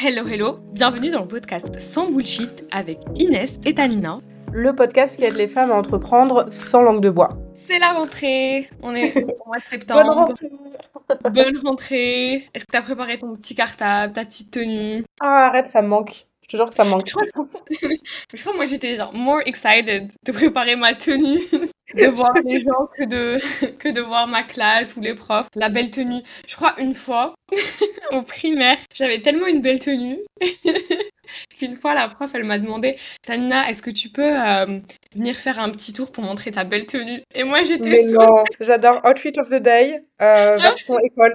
Hello, 0.00 0.26
hello, 0.28 0.58
bienvenue 0.72 1.10
dans 1.10 1.22
le 1.22 1.26
podcast 1.28 1.80
Sans 1.80 2.10
Bullshit 2.10 2.64
avec 2.70 3.00
Inès 3.16 3.58
et 3.64 3.74
Tanina. 3.74 4.20
Le 4.52 4.72
podcast 4.72 5.16
qui 5.16 5.24
aide 5.24 5.34
les 5.34 5.48
femmes 5.48 5.72
à 5.72 5.74
entreprendre 5.74 6.46
sans 6.50 6.82
langue 6.82 7.00
de 7.00 7.10
bois. 7.10 7.36
C'est 7.54 7.80
la 7.80 7.94
rentrée, 7.94 8.70
on 8.82 8.94
est 8.94 9.16
au 9.24 9.46
mois 9.46 9.58
de 9.58 9.62
septembre. 9.68 10.04
Bonne 10.04 10.14
rentrée 10.14 10.50
Bonne 11.30 11.58
rentrée. 11.64 12.48
Est-ce 12.54 12.64
que 12.64 12.70
t'as 12.70 12.82
préparé 12.82 13.18
ton 13.18 13.34
petit 13.34 13.54
cartable, 13.54 14.12
ta 14.12 14.24
petite 14.24 14.52
tenue? 14.52 15.04
Ah, 15.20 15.48
arrête, 15.48 15.66
ça 15.66 15.82
me 15.82 15.88
manque. 15.88 16.27
Je 16.48 16.52
te 16.52 16.56
jure 16.56 16.68
que 16.70 16.74
ça 16.74 16.84
me 16.84 16.90
manque. 16.90 17.06
Je 17.06 17.12
crois, 17.12 17.24
je 18.34 18.40
crois 18.40 18.52
que 18.52 18.56
moi 18.56 18.64
j'étais 18.64 18.96
genre 18.96 19.12
more 19.12 19.42
excited 19.44 20.10
de 20.24 20.32
préparer 20.32 20.76
ma 20.76 20.94
tenue, 20.94 21.40
de 21.94 22.06
voir 22.06 22.32
les 22.42 22.60
gens 22.60 22.88
que 22.96 23.04
de, 23.04 23.38
que 23.78 23.90
de 23.90 24.00
voir 24.00 24.26
ma 24.26 24.44
classe 24.44 24.96
ou 24.96 25.00
les 25.02 25.14
profs. 25.14 25.48
La 25.54 25.68
belle 25.68 25.90
tenue. 25.90 26.22
Je 26.46 26.56
crois 26.56 26.74
une 26.80 26.94
fois, 26.94 27.34
au 28.12 28.22
primaire, 28.22 28.78
j'avais 28.94 29.20
tellement 29.20 29.46
une 29.46 29.60
belle 29.60 29.78
tenue 29.78 30.18
qu'une 31.58 31.76
fois 31.76 31.92
la 31.94 32.08
prof 32.08 32.30
elle 32.32 32.44
m'a 32.44 32.58
demandé 32.58 32.96
Tanina, 33.26 33.68
est-ce 33.68 33.82
que 33.82 33.90
tu 33.90 34.08
peux 34.08 34.22
euh, 34.22 34.78
venir 35.14 35.36
faire 35.36 35.58
un 35.58 35.68
petit 35.68 35.92
tour 35.92 36.10
pour 36.10 36.24
montrer 36.24 36.50
ta 36.50 36.64
belle 36.64 36.86
tenue? 36.86 37.20
Et 37.34 37.44
moi 37.44 37.62
j'étais 37.62 37.90
Mais 37.90 38.04
non, 38.04 38.42
j'adore 38.60 39.04
Outfit 39.04 39.34
of 39.38 39.50
the 39.50 39.60
Day, 39.60 40.02
euh, 40.22 40.56
version 40.56 40.98
école. 41.00 41.34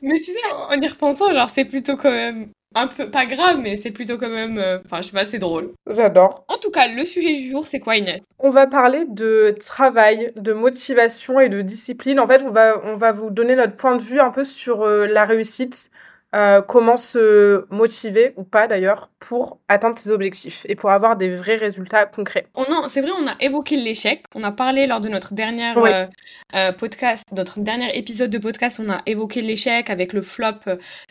Mais 0.00 0.18
tu 0.20 0.32
sais, 0.32 0.38
en 0.52 0.80
y 0.80 0.88
repensant, 0.88 1.30
genre 1.34 1.50
c'est 1.50 1.66
plutôt 1.66 1.96
quand 1.96 2.10
même 2.10 2.48
un 2.74 2.86
peu 2.86 3.10
pas 3.10 3.26
grave, 3.26 3.58
mais 3.60 3.76
c'est 3.76 3.90
plutôt 3.90 4.18
quand 4.18 4.28
même. 4.28 4.58
euh, 4.58 4.78
Enfin, 4.84 5.00
je 5.00 5.06
sais 5.06 5.12
pas, 5.12 5.24
c'est 5.24 5.38
drôle. 5.38 5.72
J'adore. 5.88 6.44
En 6.48 6.58
tout 6.58 6.70
cas, 6.70 6.88
le 6.88 7.04
sujet 7.04 7.34
du 7.34 7.50
jour, 7.50 7.64
c'est 7.66 7.80
quoi, 7.80 7.96
Inès? 7.96 8.20
On 8.38 8.50
va 8.50 8.66
parler 8.66 9.04
de 9.08 9.52
travail, 9.58 10.32
de 10.36 10.52
motivation 10.52 11.40
et 11.40 11.48
de 11.48 11.60
discipline. 11.62 12.18
En 12.20 12.26
fait, 12.26 12.42
on 12.42 12.50
va, 12.50 12.80
on 12.84 12.94
va 12.94 13.12
vous 13.12 13.30
donner 13.30 13.54
notre 13.54 13.76
point 13.76 13.96
de 13.96 14.02
vue 14.02 14.20
un 14.20 14.30
peu 14.30 14.44
sur 14.44 14.82
euh, 14.82 15.06
la 15.06 15.24
réussite, 15.24 15.90
euh, 16.34 16.62
comment 16.62 16.96
se 16.96 17.64
motiver 17.74 18.32
ou 18.36 18.44
pas 18.44 18.68
d'ailleurs 18.68 19.10
pour 19.18 19.58
atteindre 19.68 19.98
ses 19.98 20.10
objectifs 20.10 20.64
et 20.68 20.74
pour 20.76 20.90
avoir 20.90 21.16
des 21.16 21.28
vrais 21.30 21.56
résultats 21.56 22.06
concrets. 22.06 22.46
On 22.54 22.64
C'est 22.88 23.00
vrai, 23.00 23.10
on 23.20 23.26
a 23.26 23.34
évoqué 23.40 23.76
l'échec. 23.76 24.24
On 24.34 24.42
a 24.44 24.52
parlé 24.52 24.86
lors 24.86 25.00
de 25.00 25.08
notre 25.08 25.34
dernière 25.34 25.76
Oui. 25.76 25.90
euh, 25.92 26.06
euh, 26.54 26.72
podcast, 26.72 27.24
notre 27.36 27.60
dernier 27.60 27.96
épisode 27.98 28.30
de 28.30 28.38
podcast, 28.38 28.80
on 28.84 28.88
a 28.90 29.02
évoqué 29.06 29.42
l'échec 29.42 29.90
avec 29.90 30.12
le 30.12 30.22
flop 30.22 30.60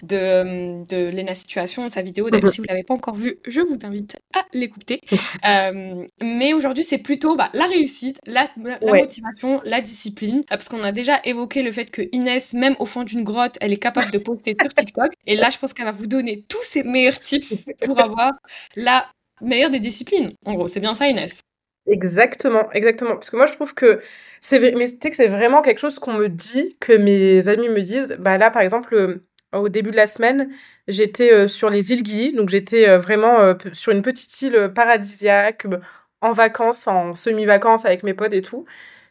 de, 0.03 0.85
de 0.85 1.09
Lena 1.15 1.35
Situation, 1.35 1.89
sa 1.89 2.01
vidéo. 2.01 2.29
D'ailleurs, 2.29 2.45
Mhm. 2.45 2.53
si 2.53 2.61
vous 2.61 2.67
l'avez 2.67 2.83
pas 2.83 2.93
encore 2.93 3.15
vue, 3.15 3.39
je 3.47 3.61
vous 3.61 3.77
invite 3.83 4.15
à 4.35 4.41
l'écouter. 4.53 5.01
Mais 6.21 6.53
aujourd'hui, 6.53 6.83
c'est 6.83 6.97
plutôt 6.97 7.35
bah, 7.35 7.49
la 7.53 7.65
réussite, 7.65 8.19
la, 8.25 8.47
la 8.63 8.77
Ouais. 8.81 8.99
motivation, 9.01 9.61
la 9.63 9.81
discipline. 9.81 10.43
Parce 10.49 10.69
qu'on 10.69 10.83
a 10.83 10.91
déjà 10.91 11.19
évoqué 11.23 11.61
le 11.61 11.71
fait 11.71 11.91
que 11.91 12.01
Inès, 12.11 12.53
même 12.53 12.75
au 12.79 12.85
fond 12.85 13.03
d'une 13.03 13.23
grotte, 13.23 13.57
elle 13.61 13.73
est 13.73 13.77
capable 13.77 14.11
de 14.11 14.17
poster 14.17 14.55
sur 14.59 14.69
TikTok. 14.73 15.08
Et 15.25 15.35
là, 15.35 15.49
je 15.49 15.57
pense 15.57 15.73
qu'elle 15.73 15.85
va 15.85 15.91
vous 15.91 16.07
donner 16.07 16.43
tous 16.47 16.61
ses 16.63 16.83
meilleurs 16.83 17.19
tips 17.19 17.69
pour 17.85 17.99
avoir 18.01 18.31
la 18.75 19.07
meilleure 19.41 19.69
des 19.69 19.79
disciplines. 19.79 20.33
En 20.45 20.53
gros, 20.53 20.67
c'est 20.67 20.79
bien 20.79 20.93
ça, 20.93 21.07
Inès. 21.07 21.41
Exactement, 21.87 22.71
exactement. 22.71 23.15
Parce 23.15 23.29
que 23.29 23.35
moi, 23.35 23.45
je 23.45 23.53
trouve 23.53 23.73
que 23.73 24.01
c'est, 24.41 24.59
vraiment 25.27 25.61
quelque 25.61 25.79
chose 25.79 25.99
qu'on 25.99 26.13
me 26.13 26.29
dit, 26.29 26.77
que 26.79 26.93
mes 26.93 27.49
amis 27.49 27.69
me 27.69 27.81
disent. 27.81 28.15
Bah 28.19 28.37
là, 28.37 28.51
par 28.51 28.61
exemple, 28.61 28.93
euh, 28.93 29.25
au 29.53 29.69
début 29.69 29.91
de 29.91 29.95
la 29.95 30.07
semaine, 30.07 30.51
j'étais 30.87 31.31
euh, 31.31 31.47
sur 31.47 31.69
les 31.69 31.91
îles 31.91 32.05
Gili, 32.05 32.33
donc 32.33 32.49
j'étais 32.49 32.87
euh, 32.87 32.99
vraiment 32.99 33.55
sur 33.73 33.91
une 33.91 34.01
petite 34.01 34.41
île 34.41 34.71
paradisiaque, 34.75 35.65
en 36.21 36.31
vacances, 36.33 36.87
en 36.87 37.13
semi-vacances 37.13 37.85
avec 37.85 38.03
mes 38.03 38.13
potes 38.13 38.33
et 38.33 38.41
tout. 38.41 38.65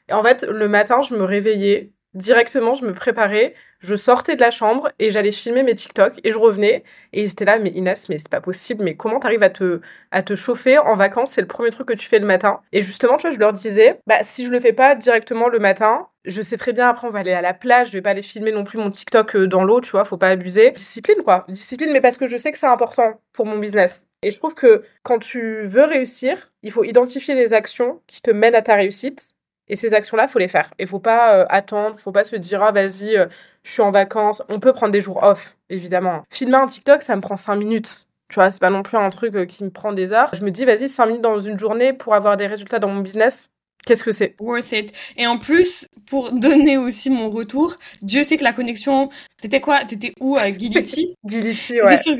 Et 0.08 0.12
en 0.12 0.22
fait, 0.22 0.44
le 0.44 0.68
matin, 0.68 1.00
je 1.02 1.14
me 1.14 1.24
réveillais 1.24 1.92
directement, 2.14 2.74
je 2.74 2.84
me 2.84 2.92
préparais, 2.92 3.54
je 3.80 3.94
sortais 3.94 4.34
de 4.34 4.40
la 4.40 4.50
chambre 4.50 4.88
et 4.98 5.10
j'allais 5.10 5.30
filmer 5.30 5.62
mes 5.62 5.74
TikTok 5.74 6.14
et 6.24 6.32
je 6.32 6.38
revenais 6.38 6.82
et 7.12 7.22
ils 7.22 7.30
étaient 7.30 7.44
là, 7.44 7.58
mais 7.58 7.70
Inès, 7.70 8.08
mais 8.08 8.18
c'est 8.18 8.28
pas 8.28 8.40
possible, 8.40 8.82
mais 8.84 8.96
comment 8.96 9.20
t'arrives 9.20 9.42
à 9.42 9.50
te 9.50 9.80
à 10.10 10.22
te 10.22 10.34
chauffer 10.34 10.78
en 10.78 10.94
vacances, 10.94 11.32
c'est 11.32 11.40
le 11.40 11.46
premier 11.46 11.70
truc 11.70 11.88
que 11.88 11.92
tu 11.92 12.08
fais 12.08 12.18
le 12.18 12.26
matin. 12.26 12.60
Et 12.72 12.82
justement, 12.82 13.16
tu 13.16 13.22
vois, 13.22 13.30
je 13.30 13.38
leur 13.38 13.52
disais, 13.52 14.00
bah 14.06 14.22
si 14.22 14.46
je 14.46 14.50
le 14.50 14.60
fais 14.60 14.72
pas 14.72 14.94
directement 14.94 15.48
le 15.48 15.58
matin, 15.58 16.08
je 16.24 16.42
sais 16.42 16.56
très 16.56 16.72
bien 16.72 16.88
après 16.88 17.06
on 17.06 17.10
va 17.10 17.20
aller 17.20 17.32
à 17.32 17.42
la 17.42 17.54
plage, 17.54 17.88
je 17.88 17.92
vais 17.92 18.02
pas 18.02 18.10
aller 18.10 18.22
filmer 18.22 18.52
non 18.52 18.64
plus 18.64 18.78
mon 18.78 18.90
TikTok 18.90 19.36
euh, 19.36 19.46
dans 19.46 19.64
l'eau, 19.64 19.80
tu 19.80 19.90
vois, 19.90 20.04
faut 20.04 20.16
pas 20.18 20.30
abuser. 20.30 20.72
Discipline 20.72 21.22
quoi, 21.22 21.44
discipline 21.48 21.92
mais 21.92 22.00
parce 22.00 22.16
que 22.18 22.26
je 22.26 22.36
sais 22.36 22.52
que 22.52 22.58
c'est 22.58 22.66
important 22.66 23.20
pour 23.32 23.46
mon 23.46 23.58
business. 23.58 24.08
Et 24.22 24.30
je 24.32 24.38
trouve 24.38 24.54
que 24.54 24.82
quand 25.04 25.18
tu 25.20 25.62
veux 25.62 25.84
réussir, 25.84 26.52
il 26.62 26.72
faut 26.72 26.84
identifier 26.84 27.34
les 27.34 27.54
actions 27.54 28.02
qui 28.08 28.20
te 28.20 28.30
mènent 28.30 28.56
à 28.56 28.62
ta 28.62 28.74
réussite. 28.74 29.37
Et 29.68 29.76
ces 29.76 29.94
actions-là, 29.94 30.28
faut 30.28 30.38
les 30.38 30.48
faire. 30.48 30.70
Il 30.78 30.86
faut 30.86 30.98
pas 30.98 31.34
euh, 31.34 31.46
attendre, 31.48 31.98
faut 31.98 32.12
pas 32.12 32.24
se 32.24 32.36
dire 32.36 32.62
ah 32.62 32.72
vas-y, 32.72 33.16
euh, 33.16 33.26
je 33.62 33.72
suis 33.72 33.82
en 33.82 33.90
vacances. 33.90 34.42
On 34.48 34.58
peut 34.58 34.72
prendre 34.72 34.92
des 34.92 35.00
jours 35.00 35.22
off, 35.22 35.56
évidemment. 35.68 36.22
Filmer 36.30 36.56
un 36.56 36.66
TikTok, 36.66 37.02
ça 37.02 37.16
me 37.16 37.20
prend 37.20 37.36
5 37.36 37.56
minutes. 37.56 38.06
Tu 38.28 38.34
vois, 38.34 38.50
c'est 38.50 38.60
pas 38.60 38.70
non 38.70 38.82
plus 38.82 38.98
un 38.98 39.10
truc 39.10 39.34
euh, 39.34 39.46
qui 39.46 39.64
me 39.64 39.70
prend 39.70 39.92
des 39.92 40.12
heures. 40.12 40.30
Je 40.34 40.44
me 40.44 40.50
dis, 40.50 40.64
vas-y, 40.64 40.88
5 40.88 41.06
minutes 41.06 41.22
dans 41.22 41.38
une 41.38 41.58
journée 41.58 41.92
pour 41.92 42.14
avoir 42.14 42.36
des 42.36 42.46
résultats 42.46 42.78
dans 42.78 42.88
mon 42.88 43.00
business, 43.00 43.50
qu'est-ce 43.86 44.04
que 44.04 44.12
c'est? 44.12 44.34
Worth 44.38 44.72
it. 44.72 44.92
Et 45.16 45.26
en 45.26 45.38
plus, 45.38 45.86
pour 46.06 46.32
donner 46.38 46.76
aussi 46.76 47.10
mon 47.10 47.30
retour, 47.30 47.76
Dieu 48.02 48.24
sait 48.24 48.36
que 48.36 48.44
la 48.44 48.52
connexion. 48.52 49.08
T'étais 49.40 49.60
quoi? 49.60 49.84
T'étais 49.84 50.12
où 50.20 50.36
à 50.36 50.50
Giliti? 50.50 51.14
Gility, 51.24 51.74
T'étais 51.74 51.82
ouais. 51.82 52.18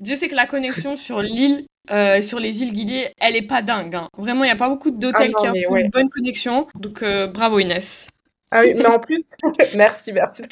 Dieu 0.00 0.16
sait 0.16 0.28
que 0.28 0.34
la 0.34 0.46
connexion 0.46 0.96
sur 0.96 1.20
l'île, 1.20 1.66
euh, 1.90 2.22
sur 2.22 2.38
les 2.38 2.62
îles 2.62 2.74
Gili, 2.74 3.04
elle 3.18 3.36
est 3.36 3.46
pas 3.46 3.62
dingue. 3.62 3.94
hein. 3.94 4.08
Vraiment, 4.16 4.44
il 4.44 4.48
n'y 4.48 4.52
a 4.52 4.56
pas 4.56 4.68
beaucoup 4.68 4.90
d'hôtels 4.90 5.32
Ah 5.36 5.50
qui 5.52 5.66
ouais. 5.66 5.82
une 5.84 5.90
bonne 5.90 6.08
connexion. 6.10 6.68
Donc, 6.74 7.02
euh, 7.02 7.26
bravo 7.26 7.58
Inès. 7.58 8.06
Ah 8.50 8.60
oui, 8.60 8.74
mais 8.76 8.86
en 8.86 8.98
plus, 8.98 9.22
merci, 9.74 10.12
merci. 10.12 10.42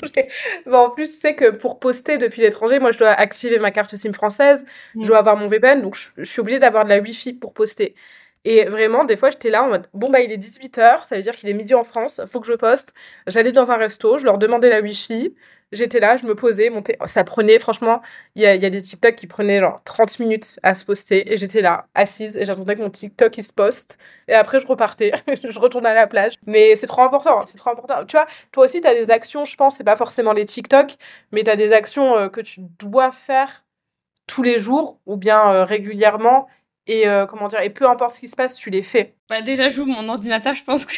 Mais 0.67 0.75
en 0.77 0.89
plus, 0.91 1.05
tu 1.13 1.19
sais 1.21 1.35
que 1.37 1.51
pour 1.51 1.79
poster 1.79 2.17
depuis 2.17 2.41
l'étranger, 2.41 2.79
moi, 2.79 2.93
je 2.93 2.99
dois 2.99 3.11
activer 3.11 3.59
ma 3.59 3.71
carte 3.71 3.95
SIM 3.95 4.13
française, 4.15 4.65
je 5.01 5.01
Mm. 5.05 5.07
dois 5.07 5.19
avoir 5.19 5.37
mon 5.37 5.47
VPN, 5.47 5.83
donc 5.83 5.95
je, 5.97 6.09
je 6.17 6.25
suis 6.25 6.41
obligée 6.41 6.59
d'avoir 6.59 6.85
de 6.85 6.89
la 6.91 6.99
Wi-Fi 6.99 7.35
pour 7.35 7.53
poster. 7.53 7.95
Et 8.47 8.65
vraiment, 8.65 9.05
des 9.05 9.17
fois, 9.17 9.29
j'étais 9.29 9.51
là 9.51 9.63
en 9.65 9.69
mode, 9.69 9.87
bon, 9.93 10.09
bah, 10.11 10.21
il 10.21 10.33
est 10.33 10.39
18h, 10.39 11.05
ça 11.05 11.17
veut 11.17 11.23
dire 11.23 11.37
qu'il 11.37 11.51
est 11.51 11.53
midi 11.55 11.75
en 11.75 11.85
France, 11.85 12.23
faut 12.33 12.41
que 12.41 12.47
je 12.47 12.55
poste. 12.55 12.95
J'allais 13.27 13.53
dans 13.53 13.71
un 13.71 13.77
resto, 13.77 14.17
je 14.17 14.25
leur 14.25 14.39
demandais 14.39 14.71
la 14.71 14.81
Wi-Fi, 14.81 15.35
j'étais 15.73 16.01
là, 16.01 16.17
je 16.17 16.27
me 16.27 16.35
posais, 16.35 16.71
montais. 16.71 16.97
Ça 17.07 17.25
prenait, 17.25 17.59
franchement, 17.59 18.03
il 18.35 18.43
y 18.43 18.47
a, 18.47 18.57
des 18.59 18.83
TikTok 18.83 19.15
qui 19.15 19.27
prenaient 19.27 19.61
genre 19.61 19.83
30 19.85 20.19
minutes 20.19 20.59
à 20.63 20.75
se 20.75 20.85
poster, 20.85 21.33
et 21.33 21.37
j'étais 21.37 21.63
là, 21.63 21.87
assise, 21.95 22.37
et 22.37 22.45
j'attendais 22.45 22.75
que 22.75 22.83
mon 22.83 22.91
TikTok, 22.91 23.37
il 23.39 23.43
se 23.43 23.53
poste. 23.53 23.99
Et 24.29 24.35
après, 24.35 24.61
je 24.61 24.67
repartais, 24.67 25.13
je 25.45 25.59
retournais 25.59 25.91
à 25.91 25.95
la 25.95 26.07
plage. 26.07 26.35
Mais 26.47 26.77
c'est 26.77 26.87
trop 26.87 27.03
important, 27.03 27.41
c'est 27.47 27.59
trop 27.59 27.71
important. 27.71 28.05
Tu 28.05 28.17
vois, 28.17 28.27
toi 28.53 28.65
aussi, 28.65 28.81
tu 28.81 28.89
as 28.89 28.95
des 28.95 29.11
actions, 29.11 29.45
je 29.45 29.57
pense, 29.57 29.77
c'est 29.77 29.85
pas 29.85 29.97
forcément 29.97 30.33
les 30.33 30.45
TikTok, 30.45 30.97
mais 31.33 31.45
tu 31.45 31.51
as 31.51 31.57
des 31.57 31.73
actions 31.73 32.17
euh, 32.17 32.29
que 32.29 32.41
tu 32.41 32.61
dois 32.79 33.13
faire 33.13 33.65
tous 34.27 34.43
les 34.43 34.59
jours 34.59 35.01
ou 35.07 35.17
bien 35.17 35.53
euh, 35.53 35.65
régulièrement. 35.65 36.47
Et 36.87 37.07
euh, 37.07 37.27
comment 37.27 37.47
dire, 37.47 37.61
et 37.61 37.71
peu 37.71 37.89
importe 37.89 38.15
ce 38.15 38.21
qui 38.21 38.29
se 38.29 38.37
passe, 38.37 38.57
tu 38.57 38.71
les 38.71 38.83
fais. 38.83 39.15
Bah, 39.29 39.43
déjà, 39.43 39.71
j'ouvre 39.71 39.89
mon 39.89 40.09
ordinateur, 40.09 40.55
je 40.55 40.65
pense 40.65 40.85
que. 40.85 40.95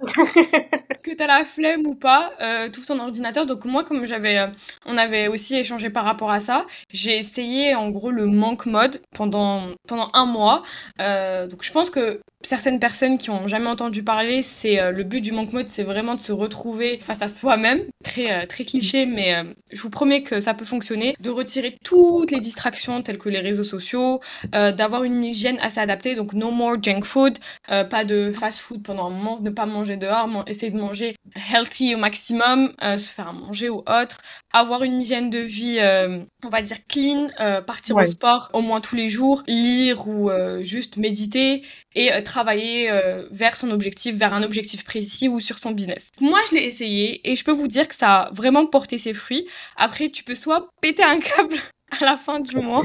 Que 0.00 1.14
t'as 1.14 1.26
la 1.26 1.44
flemme 1.44 1.86
ou 1.86 1.94
pas, 1.94 2.32
euh, 2.40 2.68
tout 2.68 2.84
ton 2.84 2.98
ordinateur. 2.98 3.46
Donc 3.46 3.64
moi, 3.64 3.84
comme 3.84 4.04
j'avais, 4.06 4.38
euh, 4.38 4.46
on 4.84 4.98
avait 4.98 5.28
aussi 5.28 5.56
échangé 5.56 5.88
par 5.88 6.04
rapport 6.04 6.30
à 6.30 6.40
ça, 6.40 6.66
j'ai 6.92 7.16
essayé 7.16 7.74
en 7.74 7.90
gros 7.90 8.10
le 8.10 8.26
manque 8.26 8.66
mode 8.66 9.00
pendant 9.14 9.68
pendant 9.86 10.10
un 10.12 10.26
mois. 10.26 10.62
Euh, 11.00 11.46
donc 11.46 11.62
je 11.62 11.72
pense 11.72 11.90
que 11.90 12.20
certaines 12.42 12.78
personnes 12.78 13.18
qui 13.18 13.30
ont 13.30 13.48
jamais 13.48 13.68
entendu 13.68 14.02
parler, 14.02 14.42
c'est 14.42 14.92
le 14.92 15.02
but 15.02 15.20
du 15.20 15.32
manque 15.32 15.52
mode, 15.52 15.68
c'est 15.68 15.82
vraiment 15.82 16.14
de 16.14 16.20
se 16.20 16.32
retrouver 16.32 16.98
face 17.00 17.22
à 17.22 17.28
soi-même. 17.28 17.82
Très 18.04 18.46
très 18.46 18.64
cliché, 18.64 19.04
mais 19.04 19.42
je 19.72 19.80
vous 19.80 19.90
promets 19.90 20.22
que 20.22 20.38
ça 20.38 20.54
peut 20.54 20.64
fonctionner. 20.64 21.16
De 21.18 21.30
retirer 21.30 21.76
toutes 21.82 22.30
les 22.30 22.38
distractions 22.38 23.02
telles 23.02 23.18
que 23.18 23.28
les 23.28 23.40
réseaux 23.40 23.64
sociaux, 23.64 24.20
d'avoir 24.52 25.02
une 25.02 25.24
hygiène 25.24 25.58
assez 25.60 25.80
adaptée. 25.80 26.14
Donc 26.14 26.34
no 26.34 26.52
more 26.52 26.76
junk 26.80 27.02
food, 27.02 27.38
pas 27.66 28.04
de 28.04 28.30
fast 28.32 28.60
food 28.60 28.82
pendant 28.82 29.06
un 29.06 29.10
moment, 29.10 29.40
ne 29.40 29.50
pas 29.50 29.66
manger 29.66 29.85
dehors, 29.94 30.26
man- 30.26 30.44
essayer 30.46 30.72
de 30.72 30.78
manger 30.78 31.14
healthy 31.52 31.94
au 31.94 31.98
maximum, 31.98 32.72
euh, 32.82 32.96
se 32.96 33.08
faire 33.08 33.28
à 33.28 33.32
manger 33.32 33.68
ou 33.68 33.78
autre, 33.86 34.18
avoir 34.52 34.82
une 34.82 35.00
hygiène 35.00 35.30
de 35.30 35.38
vie, 35.38 35.78
euh, 35.78 36.20
on 36.44 36.48
va 36.48 36.62
dire 36.62 36.78
clean, 36.88 37.28
euh, 37.40 37.60
partir 37.60 37.94
au 38.04 38.06
sport 38.10 38.50
au 38.54 38.62
moins 38.62 38.80
tous 38.80 38.96
les 38.96 39.08
jours, 39.08 39.42
lire 39.46 40.08
ou 40.08 40.30
juste 40.62 40.96
méditer 40.96 41.62
et 41.94 42.10
travailler 42.24 42.90
vers 43.30 43.54
son 43.54 43.70
objectif, 43.70 44.14
vers 44.16 44.34
un 44.34 44.42
objectif 44.42 44.84
précis 44.84 45.28
ou 45.28 45.40
sur 45.40 45.58
son 45.58 45.70
business. 45.70 46.08
Moi, 46.20 46.38
je 46.50 46.56
l'ai 46.56 46.64
essayé 46.64 47.20
et 47.30 47.36
je 47.36 47.44
peux 47.44 47.52
vous 47.52 47.68
dire 47.68 47.86
que 47.86 47.94
ça 47.94 48.22
a 48.22 48.30
vraiment 48.32 48.66
porté 48.66 48.98
ses 48.98 49.12
fruits. 49.12 49.46
Après, 49.76 50.08
tu 50.08 50.24
peux 50.24 50.34
soit 50.34 50.68
péter 50.80 51.04
un 51.04 51.18
câble 51.20 51.56
à 52.00 52.04
la 52.04 52.16
fin 52.16 52.40
du 52.40 52.56
mois, 52.56 52.84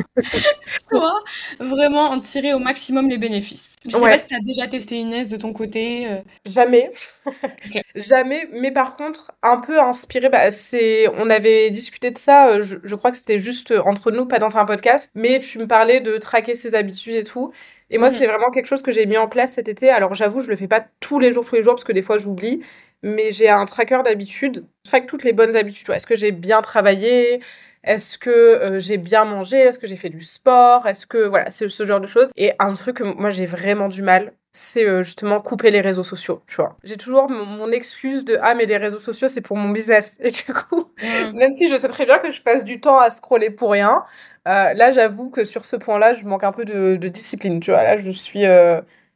soit 0.91 1.19
vraiment 1.59 2.09
en 2.11 2.19
tirer 2.19 2.53
au 2.53 2.59
maximum 2.59 3.09
les 3.09 3.17
bénéfices. 3.17 3.75
Je 3.85 3.91
sais 3.91 3.97
Ouais. 4.01 4.11
pas 4.11 4.17
si 4.17 4.27
tu 4.27 4.35
as 4.35 4.39
déjà 4.45 4.67
testé 4.67 4.97
Inès 4.97 5.29
de 5.29 5.37
ton 5.37 5.53
côté. 5.53 6.07
euh. 6.07 6.21
Jamais. 6.45 6.91
Jamais. 7.95 8.47
Mais 8.53 8.71
par 8.71 8.95
contre, 8.95 9.31
un 9.43 9.57
peu 9.57 9.79
inspiré, 9.81 10.29
bah, 10.29 10.51
c'est, 10.51 11.07
on 11.15 11.29
avait 11.29 11.69
discuté 11.71 12.11
de 12.11 12.17
ça, 12.17 12.47
euh, 12.49 12.63
je, 12.63 12.77
je 12.83 12.95
crois 12.95 13.11
que 13.11 13.17
c'était 13.17 13.39
juste 13.39 13.71
euh, 13.71 13.81
entre 13.83 14.11
nous, 14.11 14.25
pas 14.25 14.39
dans 14.39 14.55
un 14.57 14.65
podcast, 14.65 15.11
mais 15.15 15.39
tu 15.39 15.59
me 15.59 15.67
parlais 15.67 15.99
de 15.99 16.17
traquer 16.17 16.55
ses 16.55 16.75
habitudes 16.75 17.15
et 17.15 17.23
tout. 17.23 17.51
Et 17.89 17.97
moi, 17.97 18.07
Mhm. 18.09 18.13
c'est 18.15 18.27
vraiment 18.27 18.51
quelque 18.51 18.67
chose 18.67 18.81
que 18.81 18.91
j'ai 18.91 19.05
mis 19.05 19.17
en 19.17 19.27
place 19.27 19.53
cet 19.53 19.67
été. 19.67 19.89
Alors, 19.89 20.13
j'avoue, 20.13 20.41
je 20.41 20.47
le 20.47 20.55
fais 20.55 20.67
pas 20.67 20.85
tous 20.99 21.19
les 21.19 21.31
jours, 21.33 21.45
tous 21.45 21.55
les 21.55 21.63
jours, 21.63 21.73
parce 21.73 21.83
que 21.83 21.91
des 21.91 22.01
fois, 22.01 22.17
j'oublie. 22.17 22.61
Mais 23.03 23.31
j'ai 23.31 23.49
un 23.49 23.65
tracker 23.65 23.99
d'habitudes. 24.05 24.65
Je 24.85 24.89
traque 24.91 25.07
toutes 25.07 25.23
les 25.23 25.33
bonnes 25.33 25.55
habitudes. 25.55 25.89
Est-ce 25.89 26.05
que 26.05 26.15
j'ai 26.15 26.31
bien 26.31 26.61
travaillé? 26.61 27.41
Est-ce 27.83 28.17
que 28.17 28.77
j'ai 28.79 28.97
bien 28.97 29.25
mangé? 29.25 29.57
Est-ce 29.57 29.79
que 29.79 29.87
j'ai 29.87 29.95
fait 29.95 30.09
du 30.09 30.23
sport? 30.23 30.87
Est-ce 30.87 31.05
que 31.05 31.17
voilà, 31.27 31.49
c'est 31.49 31.67
ce 31.69 31.85
genre 31.85 31.99
de 32.01 32.07
choses. 32.07 32.27
Et 32.35 32.53
un 32.59 32.73
truc 32.73 32.97
que 32.97 33.03
moi 33.03 33.31
j'ai 33.31 33.45
vraiment 33.45 33.87
du 33.87 34.01
mal, 34.01 34.33
c'est 34.53 35.03
justement 35.03 35.39
couper 35.41 35.71
les 35.71 35.81
réseaux 35.81 36.03
sociaux, 36.03 36.43
tu 36.47 36.55
vois. 36.55 36.77
J'ai 36.83 36.97
toujours 36.97 37.29
mon, 37.29 37.71
excuse 37.71 38.25
de 38.25 38.37
ah 38.41 38.53
mais 38.53 38.65
les 38.65 38.77
réseaux 38.77 38.99
sociaux 38.99 39.27
c'est 39.27 39.41
pour 39.41 39.57
mon 39.57 39.69
business 39.69 40.17
et 40.21 40.31
du 40.31 40.53
coup 40.53 40.91
mmh. 41.01 41.37
même 41.37 41.51
si 41.51 41.69
je 41.69 41.77
sais 41.77 41.87
très 41.87 42.05
bien 42.05 42.19
que 42.19 42.31
je 42.31 42.41
passe 42.41 42.65
du 42.65 42.81
temps 42.81 42.99
à 42.99 43.09
scroller 43.09 43.49
pour 43.49 43.71
rien, 43.71 44.03
là 44.45 44.91
j'avoue 44.91 45.29
que 45.29 45.45
sur 45.45 45.65
ce 45.65 45.75
point-là 45.75 46.13
je 46.13 46.25
manque 46.25 46.43
un 46.43 46.51
peu 46.51 46.65
de, 46.65 46.95
de 46.95 47.07
discipline, 47.07 47.59
tu 47.59 47.71
vois. 47.71 47.83
Là 47.83 47.97
je 47.97 48.11
suis 48.11 48.43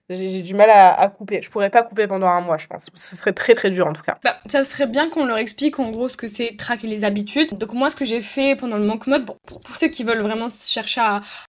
j'ai 0.09 0.41
du 0.41 0.53
mal 0.53 0.69
à, 0.69 1.07
couper. 1.09 1.41
Je 1.41 1.49
pourrais 1.49 1.69
pas 1.69 1.81
couper 1.81 2.07
pendant 2.07 2.27
un 2.27 2.41
mois, 2.41 2.57
je 2.57 2.67
pense. 2.67 2.89
Ce 2.93 3.15
serait 3.15 3.33
très 3.33 3.55
très 3.55 3.71
dur 3.71 3.87
en 3.87 3.93
tout 3.93 4.03
cas. 4.03 4.17
Bah, 4.23 4.35
ça 4.47 4.63
serait 4.63 4.85
bien 4.85 5.09
qu'on 5.09 5.25
leur 5.25 5.37
explique 5.37 5.79
en 5.79 5.89
gros 5.89 6.07
ce 6.07 6.17
que 6.17 6.27
c'est 6.27 6.55
traquer 6.57 6.87
les 6.87 7.03
habitudes. 7.03 7.57
Donc 7.57 7.73
moi, 7.73 7.89
ce 7.89 7.95
que 7.95 8.05
j'ai 8.05 8.21
fait 8.21 8.55
pendant 8.55 8.77
le 8.77 8.85
manque 8.85 9.07
mode, 9.07 9.25
bon, 9.25 9.35
pour, 9.45 9.75
ceux 9.75 9.87
qui 9.87 10.03
veulent 10.03 10.21
vraiment 10.21 10.47
chercher 10.47 11.01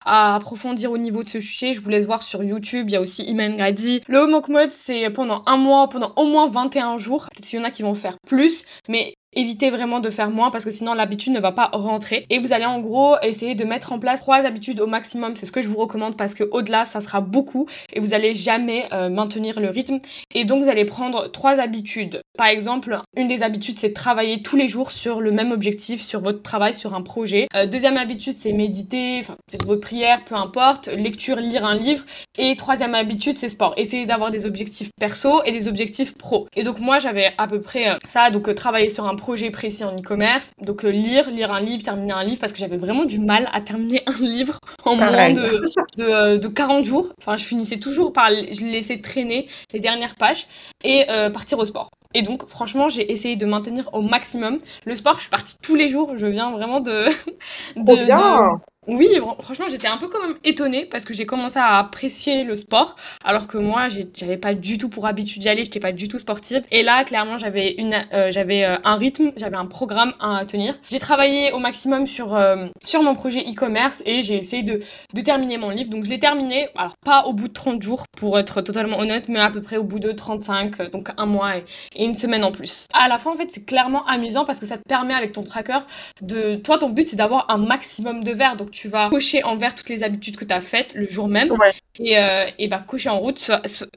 à, 0.04 0.34
approfondir 0.36 0.90
au 0.90 0.98
niveau 0.98 1.22
de 1.22 1.28
ce 1.28 1.40
sujet, 1.40 1.72
je 1.74 1.80
vous 1.80 1.90
laisse 1.90 2.06
voir 2.06 2.22
sur 2.22 2.42
YouTube. 2.42 2.88
Il 2.88 2.92
y 2.92 2.96
a 2.96 3.00
aussi 3.00 3.24
Iman 3.24 3.54
Grady. 3.56 4.02
Le 4.08 4.26
manque 4.26 4.48
mode, 4.48 4.70
c'est 4.70 5.10
pendant 5.10 5.42
un 5.46 5.56
mois, 5.56 5.88
pendant 5.88 6.12
au 6.16 6.26
moins 6.26 6.48
21 6.48 6.98
jours. 6.98 7.28
Il 7.38 7.54
y 7.54 7.58
en 7.58 7.64
a 7.64 7.70
qui 7.70 7.82
vont 7.82 7.94
faire 7.94 8.16
plus, 8.26 8.64
mais 8.88 9.14
évitez 9.36 9.70
vraiment 9.70 10.00
de 10.00 10.10
faire 10.10 10.30
moins 10.30 10.50
parce 10.50 10.64
que 10.64 10.70
sinon 10.70 10.94
l'habitude 10.94 11.32
ne 11.32 11.40
va 11.40 11.52
pas 11.52 11.70
rentrer. 11.72 12.26
Et 12.30 12.38
vous 12.38 12.52
allez 12.52 12.64
en 12.64 12.80
gros 12.80 13.16
essayer 13.22 13.54
de 13.54 13.64
mettre 13.64 13.92
en 13.92 13.98
place 13.98 14.22
trois 14.22 14.38
habitudes 14.38 14.80
au 14.80 14.86
maximum. 14.86 15.36
C'est 15.36 15.46
ce 15.46 15.52
que 15.52 15.62
je 15.62 15.68
vous 15.68 15.76
recommande 15.76 16.16
parce 16.16 16.34
que 16.34 16.44
au-delà, 16.50 16.84
ça 16.84 17.00
sera 17.00 17.20
beaucoup 17.20 17.68
et 17.92 18.00
vous 18.00 18.14
allez 18.14 18.34
jamais 18.34 18.86
euh, 18.92 19.08
maintenir 19.08 19.60
le 19.60 19.68
rythme. 19.68 20.00
Et 20.34 20.44
donc 20.44 20.62
vous 20.62 20.68
allez 20.68 20.86
prendre 20.86 21.30
trois 21.30 21.60
habitudes. 21.60 22.22
Par 22.36 22.46
exemple, 22.48 23.00
une 23.16 23.28
des 23.28 23.42
habitudes, 23.42 23.78
c'est 23.78 23.92
travailler 23.92 24.42
tous 24.42 24.56
les 24.56 24.68
jours 24.68 24.90
sur 24.90 25.20
le 25.20 25.30
même 25.30 25.52
objectif, 25.52 26.00
sur 26.00 26.20
votre 26.20 26.42
travail, 26.42 26.74
sur 26.74 26.94
un 26.94 27.02
projet. 27.02 27.46
Euh, 27.54 27.66
deuxième 27.66 27.96
habitude, 27.96 28.34
c'est 28.38 28.52
méditer, 28.52 29.18
enfin, 29.20 29.36
faites 29.50 29.64
votre 29.64 29.80
prière, 29.82 30.24
peu 30.24 30.34
importe, 30.34 30.88
lecture, 30.88 31.36
lire 31.36 31.64
un 31.64 31.76
livre. 31.76 32.04
Et 32.38 32.56
troisième 32.56 32.94
habitude, 32.94 33.36
c'est 33.36 33.48
sport. 33.50 33.74
Essayez 33.76 34.06
d'avoir 34.06 34.30
des 34.30 34.46
objectifs 34.46 34.90
perso 34.98 35.42
et 35.44 35.52
des 35.52 35.68
objectifs 35.68 36.14
pro. 36.14 36.46
Et 36.56 36.62
donc 36.62 36.80
moi, 36.80 36.98
j'avais 36.98 37.32
à 37.36 37.46
peu 37.46 37.60
près 37.60 37.88
euh, 37.88 37.94
ça, 38.08 38.30
donc 38.30 38.54
travailler 38.54 38.88
sur 38.88 39.06
un 39.06 39.14
projet 39.14 39.25
projet 39.26 39.50
précis 39.50 39.82
en 39.82 39.96
e-commerce. 39.96 40.52
Donc 40.62 40.84
euh, 40.84 40.90
lire, 40.90 41.28
lire 41.32 41.50
un 41.50 41.60
livre, 41.60 41.82
terminer 41.82 42.12
un 42.12 42.22
livre, 42.22 42.38
parce 42.38 42.52
que 42.52 42.60
j'avais 42.60 42.76
vraiment 42.76 43.04
du 43.04 43.18
mal 43.18 43.48
à 43.52 43.60
terminer 43.60 44.02
un 44.06 44.22
livre 44.24 44.60
en 44.84 44.94
moins 44.94 45.32
de, 45.32 45.66
de, 45.98 46.36
de, 46.36 46.48
40 46.48 46.84
jours. 46.84 47.08
Enfin, 47.18 47.36
je 47.36 47.44
finissais 47.44 47.78
toujours 47.78 48.12
par, 48.12 48.30
je 48.30 48.64
laissais 48.64 49.00
traîner 49.00 49.48
les 49.72 49.80
dernières 49.80 50.14
pages 50.14 50.46
et 50.84 51.10
euh, 51.10 51.28
partir 51.28 51.58
au 51.58 51.64
sport. 51.64 51.90
Et 52.14 52.22
donc, 52.22 52.48
franchement, 52.48 52.88
j'ai 52.88 53.10
essayé 53.10 53.34
de 53.34 53.46
maintenir 53.46 53.90
au 53.92 54.00
maximum. 54.00 54.58
Le 54.84 54.94
sport, 54.94 55.16
je 55.16 55.22
suis 55.22 55.30
partie 55.30 55.56
tous 55.60 55.74
les 55.74 55.88
jours. 55.88 56.12
Je 56.16 56.26
viens 56.26 56.52
vraiment 56.52 56.78
de. 56.78 57.06
de, 57.76 58.04
bien. 58.04 58.60
Oui, 58.88 59.08
franchement, 59.40 59.66
j'étais 59.68 59.88
un 59.88 59.96
peu 59.96 60.06
quand 60.08 60.20
même 60.20 60.36
étonnée 60.44 60.84
parce 60.84 61.04
que 61.04 61.12
j'ai 61.12 61.26
commencé 61.26 61.58
à 61.58 61.78
apprécier 61.78 62.44
le 62.44 62.54
sport, 62.54 62.94
alors 63.24 63.48
que 63.48 63.58
moi, 63.58 63.88
j'avais 64.14 64.36
pas 64.36 64.54
du 64.54 64.78
tout 64.78 64.88
pour 64.88 65.06
habitude 65.06 65.42
d'y 65.42 65.48
aller, 65.48 65.64
j'étais 65.64 65.80
pas 65.80 65.90
du 65.90 66.06
tout 66.06 66.20
sportive. 66.20 66.62
Et 66.70 66.84
là, 66.84 67.02
clairement, 67.02 67.36
j'avais 67.36 67.76
euh, 67.80 68.30
euh, 68.36 68.76
un 68.84 68.96
rythme, 68.96 69.32
j'avais 69.36 69.56
un 69.56 69.66
programme 69.66 70.14
à 70.20 70.44
tenir. 70.46 70.78
J'ai 70.88 71.00
travaillé 71.00 71.52
au 71.52 71.58
maximum 71.58 72.06
sur 72.06 72.34
euh, 72.34 72.66
sur 72.84 73.02
mon 73.02 73.16
projet 73.16 73.40
e-commerce 73.40 74.04
et 74.06 74.22
j'ai 74.22 74.36
essayé 74.36 74.62
de, 74.62 74.80
de 75.12 75.20
terminer 75.20 75.58
mon 75.58 75.70
livre. 75.70 75.90
Donc, 75.90 76.04
je 76.04 76.10
l'ai 76.10 76.20
terminé, 76.20 76.68
alors 76.76 76.94
pas 77.04 77.24
au 77.24 77.32
bout 77.32 77.48
de 77.48 77.52
30 77.52 77.82
jours 77.82 78.04
pour 78.16 78.38
être 78.38 78.60
totalement 78.60 79.00
honnête, 79.00 79.28
mais 79.28 79.40
à 79.40 79.50
peu 79.50 79.62
près 79.62 79.78
au 79.78 79.84
bout 79.84 79.98
de 79.98 80.12
35, 80.12 80.92
donc 80.92 81.08
un 81.16 81.26
mois 81.26 81.56
et, 81.56 81.64
et 81.96 82.04
une 82.04 82.14
semaine 82.14 82.44
en 82.44 82.52
plus. 82.52 82.86
À 82.92 83.08
la 83.08 83.18
fin, 83.18 83.32
en 83.32 83.36
fait, 83.36 83.50
c'est 83.50 83.64
clairement 83.64 84.06
amusant 84.06 84.44
parce 84.44 84.60
que 84.60 84.66
ça 84.66 84.76
te 84.76 84.82
permet 84.88 85.14
avec 85.14 85.32
ton 85.32 85.42
tracker 85.42 85.80
de, 86.20 86.54
toi, 86.56 86.78
ton 86.78 86.90
but, 86.90 87.08
c'est 87.08 87.16
d'avoir 87.16 87.50
un 87.50 87.58
maximum 87.58 88.22
de 88.22 88.30
verres. 88.30 88.56
Donc, 88.56 88.75
tu 88.76 88.88
vas 88.88 89.08
cocher 89.08 89.42
en 89.42 89.56
vert 89.56 89.74
toutes 89.74 89.88
les 89.88 90.02
habitudes 90.02 90.36
que 90.36 90.44
tu 90.44 90.52
as 90.52 90.60
faites 90.60 90.94
le 90.94 91.08
jour 91.08 91.28
même. 91.28 91.50
Et, 91.98 92.18
euh, 92.18 92.44
et 92.58 92.68
bah, 92.68 92.84
cocher 92.86 93.08
en 93.08 93.18
rouge, 93.18 93.50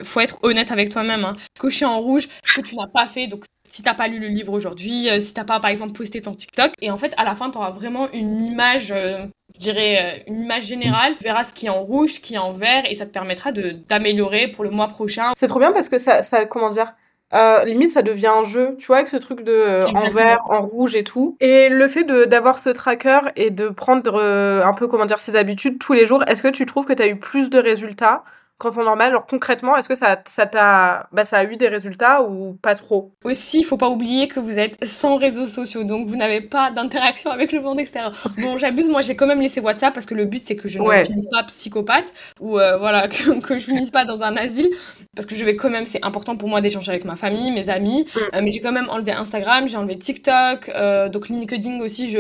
faut 0.04 0.22
être 0.22 0.40
honnête 0.42 0.72
avec 0.72 0.90
toi-même. 0.90 1.26
Hein. 1.26 1.36
Cocher 1.60 1.84
en 1.84 2.00
rouge 2.00 2.30
ce 2.46 2.54
que 2.54 2.62
tu 2.62 2.76
n'as 2.76 2.88
pas 2.88 3.06
fait. 3.06 3.28
Donc, 3.28 3.44
si 3.70 3.84
t'as 3.84 3.94
pas 3.94 4.08
lu 4.08 4.20
le 4.20 4.30
livre 4.30 4.54
aujourd'hui, 4.54 5.10
euh, 5.10 5.20
si 5.20 5.34
t'as 5.34 5.44
pas 5.44 5.60
par 5.60 5.70
exemple 5.70 5.92
posté 5.92 6.22
ton 6.22 6.34
TikTok, 6.34 6.72
et 6.82 6.90
en 6.90 6.98
fait 6.98 7.14
à 7.18 7.26
la 7.26 7.36
fin 7.36 7.52
tu 7.52 7.58
auras 7.58 7.70
vraiment 7.70 8.10
une 8.14 8.42
image, 8.42 8.92
euh, 8.92 9.22
je 9.54 9.60
dirais 9.60 10.24
une 10.28 10.42
image 10.42 10.66
générale, 10.66 11.16
tu 11.20 11.26
verras 11.26 11.44
ce 11.44 11.54
qui 11.54 11.68
est 11.68 11.70
en 11.70 11.84
rouge, 11.84 12.14
ce 12.14 12.20
qui 12.20 12.36
est 12.36 12.40
en 12.40 12.54
vert, 12.54 12.90
et 12.90 12.96
ça 12.96 13.06
te 13.06 13.12
permettra 13.12 13.52
de 13.52 13.72
d'améliorer 13.88 14.48
pour 14.48 14.64
le 14.64 14.72
mois 14.72 14.88
prochain. 14.88 15.34
C'est 15.38 15.48
trop 15.48 15.60
bien 15.60 15.72
parce 15.72 15.90
que 15.90 16.00
ça, 16.00 16.24
ça 16.24 16.46
comment 16.46 16.70
dire, 16.70 16.94
euh, 17.34 17.64
limite 17.64 17.92
ça 17.92 18.02
devient 18.02 18.28
un 18.28 18.44
jeu, 18.44 18.76
tu 18.78 18.88
vois, 18.88 18.98
avec 18.98 19.10
ce 19.10 19.18
truc 19.18 19.44
de 19.44 19.52
euh, 19.52 19.86
en 19.86 20.10
vert, 20.10 20.40
en 20.50 20.62
rouge 20.62 20.96
et 20.96 21.04
tout. 21.04 21.38
Et 21.40 21.70
le 21.70 21.88
fait 21.88 22.04
de 22.04 22.26
d'avoir 22.26 22.58
ce 22.58 22.70
tracker 22.70 23.20
et 23.36 23.52
de 23.52 23.70
prendre 23.70 24.16
euh, 24.16 24.66
un 24.66 24.74
peu 24.74 24.88
comment 24.88 25.06
dire 25.06 25.20
ses 25.20 25.36
habitudes 25.36 25.78
tous 25.80 25.94
les 25.94 26.06
jours, 26.06 26.24
est-ce 26.28 26.42
que 26.42 26.48
tu 26.48 26.66
trouves 26.66 26.86
que 26.86 26.94
tu 26.94 27.04
as 27.04 27.08
eu 27.08 27.18
plus 27.18 27.50
de 27.50 27.60
résultats 27.60 28.24
quand 28.60 28.78
on 28.78 28.84
normal, 28.84 29.08
alors 29.08 29.26
concrètement, 29.26 29.78
est-ce 29.78 29.88
que 29.88 29.96
ça, 29.96 30.22
ça 30.26 30.46
t'a, 30.46 31.08
bah, 31.14 31.24
ça 31.24 31.38
a 31.38 31.46
eu 31.46 31.56
des 31.56 31.70
résultats 31.70 32.22
ou 32.24 32.58
pas 32.62 32.76
trop? 32.76 33.14
Aussi, 33.24 33.62
il 33.62 33.64
faut 33.64 33.78
pas 33.78 33.88
oublier 33.88 34.28
que 34.28 34.42
vous 34.42 34.60
êtes 34.60 34.76
sans 34.84 35.16
réseaux 35.16 35.46
sociaux, 35.46 35.86
donc 35.86 36.08
vous 36.08 36.18
n'avez 36.18 36.42
pas 36.42 36.70
d'interaction 36.70 37.32
avec 37.32 37.54
le 37.54 37.62
monde 37.62 37.80
extérieur. 37.80 38.12
Bon, 38.42 38.58
j'abuse, 38.58 38.90
moi 38.90 39.02
j'ai 39.02 39.16
quand 39.16 39.28
même 39.28 39.40
laissé 39.40 39.62
WhatsApp 39.62 39.94
parce 39.94 40.06
que 40.06 40.14
le 40.14 40.26
but 40.26 40.44
c'est 40.44 40.58
que 40.58 40.68
je 40.68 40.78
ne 40.78 41.04
finisse 41.04 41.28
pas 41.32 41.44
psychopathe 41.44 42.14
ou 42.42 42.60
euh, 42.60 42.78
voilà 42.78 43.08
que, 43.08 43.40
que, 43.40 43.58
je 43.58 43.64
finisse 43.64 43.92
pas 43.92 44.04
dans 44.04 44.24
un 44.24 44.36
asile 44.36 44.70
parce 45.16 45.26
que 45.26 45.36
je 45.36 45.46
vais 45.46 45.56
quand 45.56 45.70
même, 45.70 45.86
c'est 45.86 46.04
important 46.04 46.36
pour 46.36 46.50
moi 46.50 46.60
d'échanger 46.60 46.92
avec 46.92 47.06
ma 47.06 47.16
famille, 47.16 47.52
mes 47.52 47.70
amis, 47.70 48.06
mm. 48.14 48.20
euh, 48.36 48.42
mais 48.44 48.50
j'ai 48.50 48.60
quand 48.60 48.74
même 48.74 48.90
enlevé 48.90 49.14
Instagram, 49.14 49.70
j'ai 49.70 49.78
enlevé 49.78 49.98
TikTok, 49.98 50.70
euh, 50.76 51.08
donc 51.08 51.30
LinkedIn 51.30 51.80
aussi, 51.80 52.10
je 52.10 52.20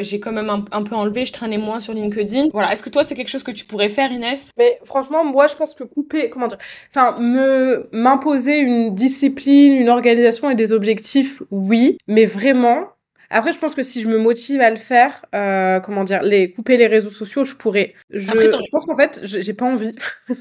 j'ai 0.00 0.18
quand 0.18 0.32
même 0.32 0.48
un, 0.48 0.64
un, 0.72 0.82
peu 0.82 0.94
enlevé, 0.94 1.26
je 1.26 1.32
traînais 1.32 1.58
moins 1.58 1.78
sur 1.78 1.92
LinkedIn. 1.92 2.48
Voilà, 2.54 2.72
est-ce 2.72 2.82
que 2.82 2.88
toi 2.88 3.04
c'est 3.04 3.14
quelque 3.14 3.28
chose 3.28 3.42
que 3.42 3.50
tu 3.50 3.66
pourrais 3.66 3.90
faire, 3.90 4.10
Inès? 4.10 4.50
Mais 4.56 4.78
franchement, 4.84 5.24
moi 5.24 5.46
je 5.46 5.57
pense 5.58 5.74
que 5.74 5.84
couper, 5.84 6.30
comment 6.30 6.46
dire, 6.46 6.58
enfin, 6.94 7.20
me, 7.20 7.88
m'imposer 7.92 8.58
une 8.58 8.94
discipline, 8.94 9.74
une 9.74 9.88
organisation 9.90 10.50
et 10.50 10.54
des 10.54 10.72
objectifs, 10.72 11.42
oui, 11.50 11.98
mais 12.06 12.24
vraiment, 12.24 12.88
après, 13.30 13.52
je 13.52 13.58
pense 13.58 13.74
que 13.74 13.82
si 13.82 14.00
je 14.00 14.08
me 14.08 14.16
motive 14.18 14.60
à 14.62 14.70
le 14.70 14.76
faire, 14.76 15.24
euh, 15.34 15.80
comment 15.80 16.04
dire, 16.04 16.22
les 16.22 16.52
couper 16.52 16.78
les 16.78 16.86
réseaux 16.86 17.10
sociaux, 17.10 17.44
je 17.44 17.54
pourrais. 17.54 17.94
Je, 18.10 18.30
je 18.30 18.70
pense 18.70 18.86
qu'en 18.86 18.96
fait, 18.96 19.20
j'ai 19.22 19.52
pas 19.52 19.66
envie. 19.66 19.92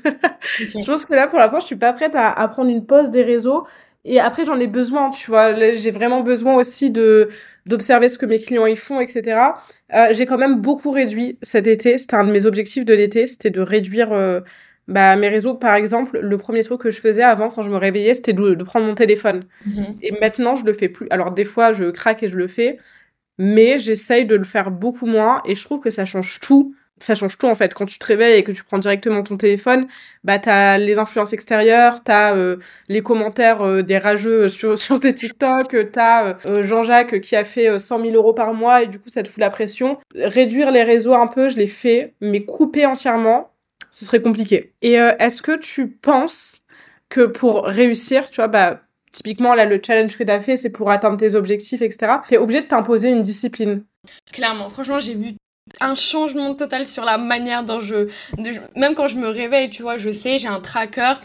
Je 0.58 0.86
pense 0.86 1.04
que 1.04 1.14
là, 1.14 1.28
pour 1.28 1.40
l'instant, 1.40 1.60
je 1.60 1.66
suis 1.66 1.76
pas 1.76 1.92
prête 1.92 2.16
à, 2.16 2.32
à, 2.32 2.48
prendre 2.48 2.70
une 2.70 2.86
pause 2.86 3.12
des 3.12 3.24
réseaux. 3.24 3.68
Et 4.06 4.22
après, 4.22 4.46
j'en 4.46 4.58
ai 4.58 4.68
besoin, 4.68 5.12
tu 5.12 5.30
vois. 5.30 5.54
J'ai 5.74 5.92
vraiment 5.92 6.22
besoin 6.22 6.56
aussi 6.56 6.90
de 6.90 7.30
d'observer 7.66 8.08
ce 8.08 8.18
que 8.18 8.26
mes 8.26 8.40
clients 8.40 8.66
y 8.66 8.78
font, 8.78 9.02
etc. 9.02 9.38
Euh, 9.94 10.08
j'ai 10.12 10.26
quand 10.26 10.38
même 10.38 10.62
beaucoup 10.62 10.92
réduit 10.92 11.38
cet 11.42 11.68
été. 11.68 11.98
C'était 11.98 12.16
un 12.16 12.24
de 12.24 12.32
mes 12.32 12.46
objectifs 12.46 12.86
de 12.86 12.94
l'été, 12.94 13.28
c'était 13.28 13.50
de 13.50 13.60
réduire 13.60 14.14
euh, 14.14 14.40
bah, 14.88 15.16
mes 15.18 15.28
réseaux, 15.28 15.54
par 15.54 15.76
exemple, 15.76 16.20
le 16.20 16.38
premier 16.38 16.64
truc 16.64 16.82
que 16.82 16.92
je 16.92 17.02
faisais 17.02 17.24
avant, 17.24 17.50
quand 17.50 17.62
je 17.62 17.70
me 17.70 17.78
réveillais, 17.78 18.14
c'était 18.14 18.34
de, 18.34 18.64
prendre 18.64 18.86
mon 18.86 18.96
téléphone. 18.96 19.44
Mhm. 19.66 19.96
Et 20.02 20.12
maintenant, 20.22 20.56
je 20.56 20.64
le 20.64 20.74
fais 20.74 20.90
plus. 20.90 21.08
Alors, 21.10 21.32
des 21.32 21.46
fois, 21.46 21.74
je 21.74 21.92
craque 21.92 22.24
et 22.24 22.30
je 22.30 22.38
le 22.38 22.48
fais, 22.48 22.78
mais 23.38 23.80
j'essaye 23.80 24.26
de 24.26 24.36
le 24.36 24.46
faire 24.46 24.72
beaucoup 24.72 25.06
moins 25.06 25.42
et 25.46 25.56
je 25.56 25.64
trouve 25.64 25.82
que 25.82 25.90
ça 25.90 26.06
change 26.06 26.40
tout. 26.40 26.74
Ça 27.00 27.14
change 27.14 27.38
tout 27.38 27.46
en 27.46 27.54
fait. 27.54 27.76
Quand 27.76 27.86
tu 27.86 28.00
te 28.00 28.06
réveilles 28.08 28.40
et 28.40 28.44
que 28.44 28.52
tu 28.52 28.64
prends 28.64 28.80
directement 28.80 29.22
ton 29.22 29.38
téléphone, 29.38 29.86
bah 30.24 30.40
t'as 30.40 30.80
les 30.80 30.98
influences 30.98 31.32
extérieures, 31.32 32.04
t'as 32.04 32.36
euh, 32.36 32.58
les 32.90 33.04
commentaires 33.04 33.62
euh, 33.62 33.84
des 33.84 34.00
rageux 34.00 34.50
sur, 34.50 34.80
sur 34.80 35.00
tes 35.00 35.14
TikTok, 35.14 35.92
t'as 35.92 36.38
euh, 36.48 36.64
Jean-Jacques 36.64 37.22
qui 37.22 37.36
a 37.36 37.44
fait 37.44 37.78
100 37.78 38.02
000 38.02 38.16
euros 38.16 38.34
par 38.34 38.56
mois 38.56 38.82
et 38.82 38.88
du 38.88 38.98
coup 38.98 39.10
ça 39.10 39.22
te 39.22 39.28
fout 39.28 39.40
la 39.40 39.52
pression. 39.52 40.00
Réduire 40.16 40.72
les 40.72 40.82
réseaux 40.82 41.14
un 41.14 41.28
peu, 41.28 41.50
je 41.50 41.58
l'ai 41.58 41.68
fait, 41.68 42.16
mais 42.20 42.46
couper 42.46 42.88
entièrement, 42.88 43.52
ce 43.98 44.06
serait 44.06 44.22
compliqué. 44.22 44.74
Et 44.84 45.00
euh, 45.00 45.16
est-ce 45.18 45.42
que 45.42 45.58
tu 45.58 45.90
penses 45.90 46.64
que 47.10 47.26
pour 47.26 47.66
réussir, 47.66 48.30
tu 48.30 48.36
vois, 48.36 48.48
bah, 48.48 48.82
typiquement, 49.12 49.56
là, 49.56 49.66
le 49.66 49.82
challenge 49.84 50.16
que 50.16 50.24
tu 50.24 50.30
as 50.30 50.40
fait, 50.40 50.56
c'est 50.56 50.70
pour 50.70 50.92
atteindre 50.92 51.18
tes 51.18 51.34
objectifs, 51.34 51.82
etc., 51.82 52.18
tu 52.28 52.36
es 52.36 52.38
obligé 52.38 52.62
de 52.62 52.68
t'imposer 52.68 53.10
une 53.10 53.24
discipline? 53.24 53.84
Clairement, 54.32 54.70
franchement, 54.70 55.00
j'ai 55.00 55.16
vu 55.16 55.32
un 55.82 55.96
changement 55.96 56.54
total 56.56 56.86
sur 56.86 57.06
la 57.06 57.18
manière 57.18 57.64
dont 57.64 57.80
je, 57.80 58.08
même 58.76 58.96
quand 58.96 59.08
je 59.08 59.18
me 59.18 59.28
réveille 59.28 59.70
tu 59.70 59.82
vois 59.82 59.98
je 59.98 60.10
sais 60.10 60.38
j'ai 60.38 60.48
un 60.48 60.60
tracker 60.60 61.16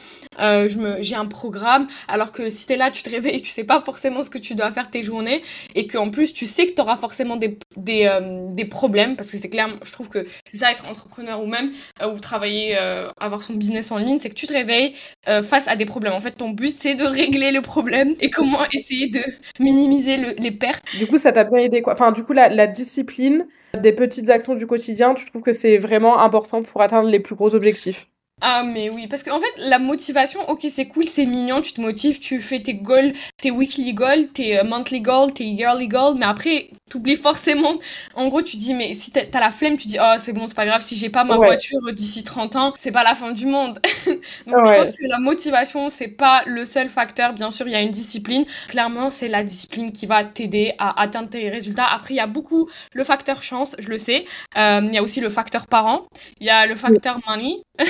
euh, 0.40 0.68
je 0.68 0.78
me 0.78 1.02
j'ai 1.02 1.14
un 1.14 1.26
programme. 1.26 1.88
Alors 2.08 2.32
que 2.32 2.48
si 2.48 2.66
t'es 2.66 2.76
là 2.76 2.90
tu 2.90 3.02
te 3.02 3.10
réveilles 3.10 3.42
tu 3.42 3.50
sais 3.50 3.64
pas 3.64 3.80
forcément 3.84 4.22
ce 4.22 4.30
que 4.30 4.38
tu 4.38 4.54
dois 4.54 4.70
faire 4.70 4.90
tes 4.90 5.02
journées. 5.02 5.42
Et 5.74 5.86
qu'en 5.86 6.10
plus 6.10 6.32
tu 6.32 6.46
sais 6.46 6.66
que 6.66 6.72
t'auras 6.72 6.96
forcément 6.96 7.36
des 7.36 7.58
des, 7.76 8.06
euh, 8.06 8.46
des 8.50 8.64
problèmes. 8.64 9.16
Parce 9.16 9.30
que 9.30 9.36
c'est 9.38 9.48
clair 9.48 9.68
je 9.84 9.92
trouve 9.92 10.08
que 10.08 10.26
c'est 10.46 10.58
ça 10.58 10.72
être 10.72 10.88
entrepreneur 10.88 11.42
ou 11.42 11.46
même 11.46 11.72
euh, 12.00 12.12
ou 12.12 12.18
travailler 12.18 12.76
avoir 13.20 13.42
son 13.42 13.54
business 13.54 13.90
en 13.90 13.98
ligne 13.98 14.18
c'est 14.18 14.28
que 14.28 14.34
tu 14.34 14.46
te 14.46 14.52
réveilles 14.52 14.94
face 15.42 15.68
à 15.68 15.76
des 15.76 15.84
problèmes. 15.84 16.12
En 16.12 16.20
fait 16.20 16.32
ton 16.32 16.50
but 16.50 16.74
c'est 16.74 16.94
de 16.94 17.04
régler 17.04 17.50
le 17.50 17.60
problème 17.60 18.14
et 18.20 18.30
comment 18.30 18.60
essayer 18.72 19.08
de 19.08 19.20
minimiser 19.60 20.16
les 20.38 20.50
pertes. 20.50 20.84
Du 20.98 21.06
coup 21.06 21.16
ça 21.16 21.32
t'a 21.32 21.44
bien 21.44 21.58
aidé 21.58 21.82
quoi. 21.82 21.92
Enfin 21.92 22.12
du 22.12 22.24
coup 22.24 22.32
la, 22.32 22.48
la 22.48 22.66
discipline 22.66 23.46
des 23.80 23.92
petites 23.92 24.28
actions 24.30 24.54
du 24.54 24.66
quotidien, 24.66 25.14
tu 25.14 25.24
trouves 25.26 25.42
que 25.42 25.52
c'est 25.52 25.78
vraiment 25.78 26.20
important 26.20 26.62
pour 26.62 26.82
atteindre 26.82 27.08
les 27.08 27.20
plus 27.20 27.34
gros 27.34 27.54
objectifs? 27.54 28.06
Ah, 28.44 28.64
mais 28.64 28.90
oui, 28.90 29.06
parce 29.06 29.22
qu'en 29.22 29.38
fait, 29.38 29.52
la 29.58 29.78
motivation, 29.78 30.40
ok, 30.48 30.66
c'est 30.68 30.86
cool, 30.86 31.06
c'est 31.06 31.26
mignon, 31.26 31.60
tu 31.60 31.74
te 31.74 31.80
motives, 31.80 32.18
tu 32.18 32.40
fais 32.40 32.60
tes 32.60 32.74
goals, 32.74 33.12
tes 33.40 33.52
weekly 33.52 33.94
goals, 33.94 34.26
tes 34.34 34.58
euh, 34.58 34.64
monthly 34.64 35.00
goals, 35.00 35.32
tes 35.32 35.44
yearly 35.44 35.86
goals, 35.86 36.16
mais 36.18 36.26
après, 36.26 36.70
t'oublies 36.92 37.16
forcément. 37.16 37.74
En 38.14 38.28
gros, 38.28 38.42
tu 38.42 38.56
dis, 38.56 38.74
mais 38.74 38.92
si 38.92 39.10
t'as 39.10 39.40
la 39.40 39.50
flemme, 39.50 39.78
tu 39.78 39.86
dis, 39.86 39.96
oh, 40.00 40.14
c'est 40.18 40.32
bon, 40.32 40.46
c'est 40.46 40.54
pas 40.54 40.66
grave, 40.66 40.82
si 40.82 40.96
j'ai 40.96 41.08
pas 41.08 41.24
ma 41.24 41.36
voiture 41.36 41.80
d'ici 41.92 42.22
30 42.22 42.56
ans, 42.56 42.74
c'est 42.76 42.92
pas 42.92 43.02
la 43.02 43.14
fin 43.14 43.32
du 43.32 43.46
monde. 43.46 43.80
Donc, 44.46 44.66
je 44.66 44.72
pense 44.74 44.92
que 44.92 45.08
la 45.08 45.18
motivation, 45.18 45.88
c'est 45.88 46.08
pas 46.08 46.42
le 46.46 46.64
seul 46.66 46.90
facteur. 46.90 47.32
Bien 47.32 47.50
sûr, 47.50 47.66
il 47.66 47.72
y 47.72 47.76
a 47.76 47.80
une 47.80 47.90
discipline. 47.90 48.44
Clairement, 48.68 49.08
c'est 49.08 49.28
la 49.28 49.42
discipline 49.42 49.90
qui 49.90 50.04
va 50.04 50.24
t'aider 50.24 50.74
à 50.78 51.00
atteindre 51.00 51.30
tes 51.30 51.48
résultats. 51.48 51.86
Après, 51.90 52.14
il 52.14 52.18
y 52.18 52.20
a 52.20 52.26
beaucoup 52.26 52.68
le 52.92 53.04
facteur 53.04 53.42
chance, 53.42 53.74
je 53.78 53.88
le 53.88 53.98
sais. 53.98 54.24
Euh, 54.56 54.80
il 54.82 54.94
y 54.94 54.98
a 54.98 55.02
aussi 55.02 55.20
le 55.20 55.30
facteur 55.30 55.66
parent. 55.66 56.02
Il 56.40 56.46
y 56.46 56.50
a 56.50 56.66
le 56.66 56.74
facteur 56.74 57.18
money. 57.26 57.56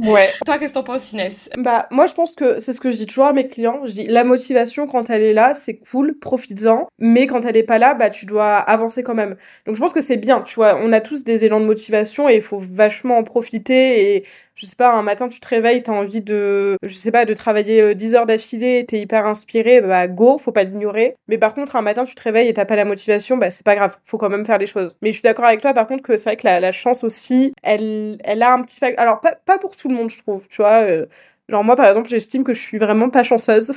Ouais. 0.00 0.30
Toi, 0.46 0.58
qu'est-ce 0.58 0.72
que 0.72 0.78
t'en 0.78 0.84
penses, 0.84 1.12
Inès? 1.12 1.50
Bah, 1.58 1.86
moi, 1.90 2.06
je 2.06 2.14
pense 2.14 2.34
que 2.34 2.58
c'est 2.58 2.72
ce 2.72 2.80
que 2.80 2.90
je 2.90 2.96
dis 2.96 3.06
toujours 3.06 3.26
à 3.26 3.32
mes 3.34 3.46
clients. 3.46 3.82
Je 3.84 3.92
dis, 3.92 4.06
la 4.06 4.24
motivation, 4.24 4.86
quand 4.86 5.10
elle 5.10 5.22
est 5.22 5.34
là, 5.34 5.52
c'est 5.54 5.76
cool, 5.76 6.18
profites-en. 6.18 6.88
Mais 6.98 7.26
quand 7.26 7.44
elle 7.44 7.56
est 7.56 7.62
pas 7.62 7.78
là, 7.78 7.92
bah, 7.92 8.08
tu 8.08 8.24
dois 8.30 8.56
avancer 8.56 9.02
quand 9.02 9.14
même. 9.14 9.36
Donc, 9.66 9.76
je 9.76 9.80
pense 9.80 9.92
que 9.92 10.00
c'est 10.00 10.16
bien, 10.16 10.40
tu 10.42 10.54
vois. 10.56 10.76
On 10.82 10.92
a 10.92 11.00
tous 11.00 11.24
des 11.24 11.44
élans 11.44 11.60
de 11.60 11.66
motivation 11.66 12.28
et 12.28 12.36
il 12.36 12.42
faut 12.42 12.58
vachement 12.58 13.18
en 13.18 13.24
profiter 13.24 14.14
et 14.16 14.24
je 14.60 14.66
sais 14.66 14.76
pas, 14.76 14.92
un 14.92 15.02
matin 15.02 15.28
tu 15.28 15.40
te 15.40 15.48
réveilles, 15.48 15.82
t'as 15.82 15.92
envie 15.92 16.20
de, 16.20 16.76
je 16.82 16.94
sais 16.94 17.10
pas, 17.10 17.24
de 17.24 17.32
travailler 17.32 17.94
10 17.94 18.14
euh, 18.14 18.18
heures 18.18 18.26
d'affilée, 18.26 18.84
t'es 18.86 19.00
hyper 19.00 19.24
inspiré, 19.26 19.80
bah 19.80 20.06
go, 20.06 20.36
faut 20.36 20.52
pas 20.52 20.64
l'ignorer. 20.64 21.16
Mais 21.28 21.38
par 21.38 21.54
contre, 21.54 21.76
un 21.76 21.82
matin 21.82 22.04
tu 22.04 22.14
te 22.14 22.22
réveilles 22.22 22.48
et 22.48 22.52
t'as 22.54 22.66
pas 22.66 22.76
la 22.76 22.84
motivation, 22.84 23.38
bah 23.38 23.50
c'est 23.50 23.64
pas 23.64 23.74
grave, 23.74 23.96
faut 24.04 24.18
quand 24.18 24.28
même 24.28 24.44
faire 24.44 24.58
les 24.58 24.66
choses. 24.66 24.98
Mais 25.00 25.10
je 25.10 25.14
suis 25.14 25.22
d'accord 25.22 25.46
avec 25.46 25.62
toi 25.62 25.72
par 25.72 25.86
contre 25.86 26.02
que 26.02 26.16
c'est 26.18 26.30
vrai 26.30 26.36
que 26.36 26.46
la, 26.46 26.72
chance 26.72 27.04
aussi, 27.04 27.54
elle, 27.62 28.18
elle 28.22 28.42
a 28.42 28.52
un 28.52 28.62
petit 28.62 28.78
facteur. 28.80 29.02
Alors 29.02 29.20
pas, 29.20 29.34
pas 29.34 29.58
pour 29.58 29.76
tout 29.76 29.88
le 29.88 29.94
monde, 29.94 30.10
je 30.10 30.18
trouve, 30.18 30.46
tu 30.48 30.56
vois. 30.58 30.82
Euh, 30.82 31.06
genre 31.48 31.64
moi 31.64 31.76
par 31.76 31.86
exemple, 31.86 32.10
j'estime 32.10 32.44
que 32.44 32.52
je 32.52 32.60
suis 32.60 32.78
vraiment 32.78 33.08
pas 33.08 33.22
chanceuse. 33.22 33.72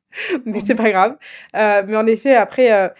mais 0.46 0.60
c'est 0.60 0.74
pas 0.74 0.90
grave. 0.90 1.16
Euh, 1.56 1.82
mais 1.86 1.96
en 1.96 2.06
effet, 2.06 2.34
après, 2.34 2.92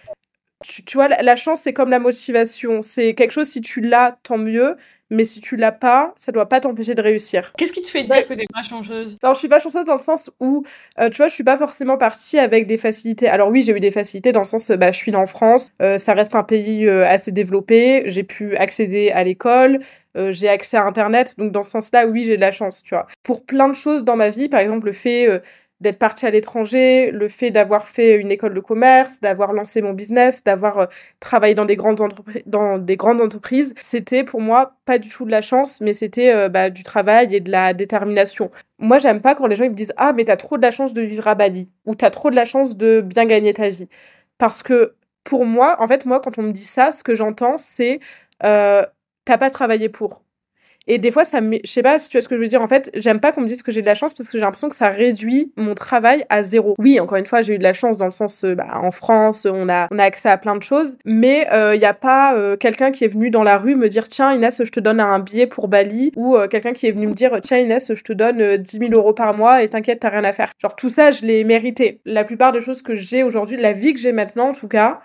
tu, 0.65 0.97
vois, 0.97 1.09
la 1.09 1.37
chance, 1.37 1.61
c'est 1.61 1.73
comme 1.73 1.91
la 1.91 1.99
motivation. 1.99 2.83
C'est 2.83 3.15
quelque 3.15 3.33
chose, 3.33 3.49
si 3.49 3.61
tu 3.61 3.81
l'as, 3.81 4.19
tant 4.23 4.39
mieux 4.39 4.77
mais 5.11 5.25
si 5.25 5.41
tu 5.41 5.57
l'as 5.57 5.73
pas, 5.73 6.15
ça 6.17 6.33
doit 6.33 6.49
pas 6.49 6.61
t'empêcher 6.61 6.95
de 6.95 7.03
réussir. 7.03 7.53
Qu'est-ce 7.57 7.73
qui 7.73 7.83
te 7.83 7.89
fait 7.89 8.05
dire 8.05 8.27
que 8.27 8.35
t'es 8.35 8.47
pas 8.53 8.63
chanceuse? 8.63 9.19
Alors, 9.23 9.35
je 9.35 9.39
suis 9.39 9.49
pas 9.49 9.59
chanceuse 9.59 9.85
dans 9.85 9.95
le 9.95 9.99
sens 9.99 10.31
où, 10.41 10.65
euh, 10.99 11.11
tu 11.11 11.19
vois, 11.19 11.29
je 11.29 11.35
suis 11.35 11.45
pas 11.45 11.57
forcément 11.57 11.97
partie 11.97 12.39
avec 12.39 12.67
des 12.67 12.77
facilités. 12.77 13.29
Alors 13.29 13.49
oui, 13.49 13.63
j'ai 13.63 13.73
eu 13.73 13.81
des 13.81 13.91
facilités 13.91 14.33
dans 14.33 14.41
le 14.41 14.47
sens, 14.47 14.71
bah, 14.71 14.93
je 14.93 14.97
suis 14.97 15.15
en 15.15 15.27
France, 15.27 15.71
euh, 15.83 15.99
ça 15.99 16.15
reste 16.15 16.35
un 16.35 16.43
pays 16.43 16.87
euh, 16.87 17.07
assez 17.07 17.33
développé, 17.33 18.03
j'ai 18.07 18.23
pu 18.23 18.57
accéder 18.57 19.11
à 19.11 19.25
l'école, 19.25 19.81
j'ai 20.29 20.49
accès 20.49 20.77
à 20.77 20.85
Internet, 20.85 21.35
donc 21.39 21.51
dans 21.51 21.65
ce 21.65 21.73
sens-là, 21.73 22.07
oui, 22.07 22.23
j'ai 22.23 22.37
de 22.37 22.41
la 22.41 22.53
chance, 22.53 22.85
tu 22.85 22.95
vois. 22.95 23.09
Pour 23.25 23.45
plein 23.45 23.69
de 23.69 23.75
choses 23.75 24.05
dans 24.05 24.15
ma 24.15 24.29
vie, 24.29 24.49
par 24.49 24.61
exemple, 24.61 24.87
le 24.87 24.93
fait 24.93 25.43
d'être 25.81 25.99
partie 25.99 26.27
à 26.27 26.31
l'étranger, 26.31 27.11
le 27.11 27.29
fait 27.29 27.51
d'avoir 27.51 27.87
fait 27.87 28.17
une 28.17 28.31
école 28.31 28.55
de 28.55 28.61
commerce, 28.61 29.21
d'avoir 29.21 29.53
lancé 29.53 29.83
mon 29.83 29.93
business, 29.93 30.45
d'avoir 30.45 30.79
euh, 30.79 30.87
travaillé 31.21 31.55
dans 31.55 31.65
des 31.65 31.77
grandes, 31.77 32.01
dans 32.47 32.79
des 32.79 32.97
grandes 32.97 33.21
entreprises, 33.21 33.75
c'était 33.81 34.25
pour 34.25 34.41
moi 34.41 34.75
pas 34.85 34.99
du 34.99 35.09
tout 35.09 35.25
de 35.25 35.31
la 35.31 35.43
chance, 35.43 35.81
mais 35.81 35.93
c'était 35.93 36.33
euh, 36.33 36.49
bah, 36.49 36.71
du 36.71 36.83
travail 36.83 37.35
et 37.35 37.41
de 37.41 37.51
la 37.51 37.75
détermination. 37.75 38.51
Moi, 38.79 38.99
j'aime 38.99 39.21
pas 39.21 39.35
quand 39.35 39.47
les 39.47 39.57
gens 39.57 39.65
ils 39.65 39.71
me 39.71 39.75
disent 39.77 39.95
Ah, 39.97 40.13
mais 40.13 40.25
t'as 40.25 40.37
trop 40.37 40.57
de 40.57 40.63
la 40.63 40.71
chance 40.71 40.95
de 40.95 41.03
vivre 41.03 41.29
à 41.29 41.35
Bali, 41.35 41.69
ou 41.87 41.95
t'as 41.95 42.11
trop 42.11 42.31
de 42.31 42.37
la 42.37 42.45
chance 42.45 42.77
de 42.77 43.01
bien 43.01 43.27
gagner 43.27 43.55
ta 43.55 43.69
vie. 43.69 43.89
Parce 44.39 44.63
que 44.63 44.95
pour 45.25 45.47
moi, 45.47 45.77
en 45.81 45.89
fait, 45.89 46.07
moi, 46.07 46.21
quand 46.21 46.39
on 46.39 46.43
me 46.43 46.53
dit 46.53 46.65
ça, 46.65 46.93
ce 46.93 47.03
que 47.03 47.15
j'entends, 47.15 47.57
c'est 47.59 48.01
euh, 48.45 48.85
T'as 49.25 49.39
pas 49.39 49.51
travaillé 49.51 49.89
pour. 49.89 50.24
Et 50.87 50.99
des 50.99 51.11
fois, 51.11 51.25
ça 51.25 51.41
me... 51.41 51.59
je 51.65 51.71
sais 51.71 51.83
pas 51.83 51.99
si 51.99 52.09
tu 52.09 52.17
vois 52.17 52.23
ce 52.23 52.29
que 52.29 52.37
je 52.37 52.41
veux 52.41 52.49
dire. 52.49 52.63
En 52.63 52.69
fait, 52.69 52.91
j'aime 52.95 53.21
pas 53.21 53.33
qu'on 53.33 53.41
me 53.41 53.47
dise 53.47 53.63
que 53.63 53.73
j'ai 53.73 53.81
de 53.81 53.87
la 53.87 53.95
chance 53.95 54.15
parce 54.15 54.29
que 54.29 54.39
j'ai 54.39 54.45
l'impression 54.45 54.69
que 54.69 54.77
ça 54.77 54.89
réduit 54.89 55.53
mon 55.57 55.75
travail 55.75 56.25
à 56.29 56.43
zéro. 56.43 56.75
Oui, 56.79 57.01
encore 57.01 57.17
une 57.17 57.27
fois, 57.27 57.41
j'ai 57.41 57.55
eu 57.55 57.59
de 57.59 57.63
la 57.63 57.73
chance 57.73 57.97
dans 57.97 58.05
le 58.05 58.11
sens, 58.11 58.45
euh, 58.45 58.55
bah, 58.55 58.67
en 58.75 58.91
France, 58.91 59.47
on 59.51 59.69
a, 59.69 59.89
on 59.91 59.99
a 59.99 60.05
accès 60.05 60.29
à 60.29 60.37
plein 60.37 60.57
de 60.57 60.63
choses, 60.63 60.99
mais 61.05 61.47
il 61.51 61.55
euh, 61.55 61.77
n'y 61.77 61.85
a 61.85 61.95
pas 61.95 62.35
euh, 62.35 62.57
quelqu'un 62.57 62.91
qui 62.91 63.05
est 63.05 63.09
venu 63.09 63.31
dans 63.31 63.43
la 63.43 63.59
rue 63.59 63.77
me 63.77 63.89
dire 63.89 64.09
tiens 64.09 64.33
Inès, 64.33 64.63
je 64.63 64.71
te 64.71 64.81
donne 64.81 65.01
un 65.01 65.19
billet 65.19 65.47
pour 65.47 65.69
Bali 65.69 66.13
ou 66.17 66.37
quelqu'un 66.51 66.73
qui 66.73 66.87
est 66.87 66.93
venu 66.93 67.07
me 67.07 67.15
dire 67.15 67.39
tiens 67.43 67.59
Inès, 67.59 67.93
je 67.95 68.03
te 68.03 68.13
donne 68.13 68.57
10 68.57 68.79
000 68.79 68.93
euros 68.93 69.13
par 69.13 69.35
mois 69.35 69.63
et 69.63 69.69
t'inquiète, 69.69 70.01
t'as 70.01 70.11
rien 70.11 70.25
à 70.25 70.33
faire. 70.33 70.53
Genre 70.61 70.77
tout 70.77 70.91
ça, 70.91 71.11
je 71.11 71.25
l'ai 71.25 71.45
mérité. 71.45 72.01
La 72.05 72.25
plupart 72.25 72.53
des 72.53 72.61
choses 72.61 72.83
que 72.83 72.95
j'ai 72.95 73.23
aujourd'hui, 73.23 73.57
la 73.57 73.73
vie 73.73 73.95
que 73.95 74.01
j'ai 74.01 74.13
maintenant 74.13 74.51
en 74.51 74.53
tout 74.53 74.69
cas, 74.69 75.01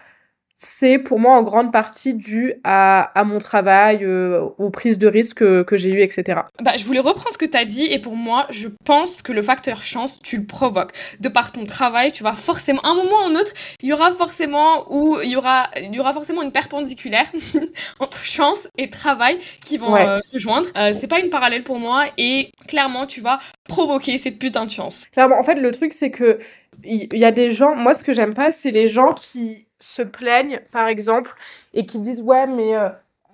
c'est 0.61 0.99
pour 0.99 1.19
moi 1.19 1.37
en 1.37 1.41
grande 1.41 1.71
partie 1.71 2.13
dû 2.13 2.53
à, 2.65 3.13
mon 3.25 3.39
travail, 3.39 4.03
euh, 4.03 4.41
aux 4.57 4.69
prises 4.69 4.97
de 4.97 5.07
risques 5.07 5.63
que, 5.63 5.77
j'ai 5.77 5.93
eues, 5.93 6.01
etc. 6.01 6.41
Bah, 6.61 6.73
je 6.75 6.83
voulais 6.83 6.99
reprendre 6.99 7.31
ce 7.31 7.37
que 7.37 7.45
tu 7.45 7.57
as 7.57 7.63
dit 7.63 7.85
et 7.85 7.97
pour 7.97 8.17
moi, 8.17 8.45
je 8.49 8.67
pense 8.83 9.21
que 9.21 9.31
le 9.31 9.41
facteur 9.41 9.83
chance, 9.83 10.19
tu 10.21 10.35
le 10.35 10.45
provoques. 10.45 10.91
De 11.21 11.29
par 11.29 11.53
ton 11.53 11.65
travail, 11.65 12.11
tu 12.11 12.23
vas 12.23 12.33
forcément, 12.33 12.85
un 12.85 12.93
moment 12.93 13.23
ou 13.23 13.29
un 13.29 13.35
autre, 13.35 13.53
il 13.81 13.87
y 13.87 13.93
aura 13.93 14.11
forcément, 14.11 14.85
ou 14.89 15.17
il 15.23 15.31
y 15.31 15.37
aura, 15.37 15.69
il 15.77 15.95
y 15.95 15.99
aura 15.99 16.11
forcément 16.11 16.41
une 16.41 16.51
perpendiculaire 16.51 17.31
entre 18.01 18.25
chance 18.25 18.67
et 18.77 18.89
travail 18.89 19.39
qui 19.63 19.77
vont 19.77 19.95
euh, 19.95 20.19
se 20.21 20.39
joindre. 20.39 20.67
Euh, 20.75 20.91
c'est 20.93 21.07
pas 21.07 21.21
une 21.21 21.29
parallèle 21.29 21.63
pour 21.63 21.79
moi 21.79 22.03
et 22.17 22.51
clairement, 22.67 23.07
tu 23.07 23.21
vas 23.21 23.39
provoquer 23.69 24.17
cette 24.17 24.37
putain 24.37 24.65
de 24.65 24.71
chance. 24.71 25.05
Clairement, 25.13 25.39
en 25.39 25.43
fait, 25.43 25.55
le 25.55 25.71
truc, 25.71 25.93
c'est 25.93 26.11
que 26.11 26.39
il 26.83 27.17
y 27.17 27.25
a 27.25 27.31
des 27.31 27.49
gens, 27.49 27.75
moi, 27.75 27.93
ce 27.93 28.03
que 28.03 28.13
j'aime 28.13 28.33
pas, 28.33 28.51
c'est 28.51 28.71
les 28.71 28.87
gens 28.87 29.13
qui 29.13 29.68
se 29.79 30.01
plaignent, 30.01 30.59
par 30.71 30.87
exemple, 30.87 31.33
et 31.73 31.85
qui 31.85 31.99
disent 31.99 32.21
ouais, 32.21 32.47
mais 32.47 32.75
euh, 32.75 32.89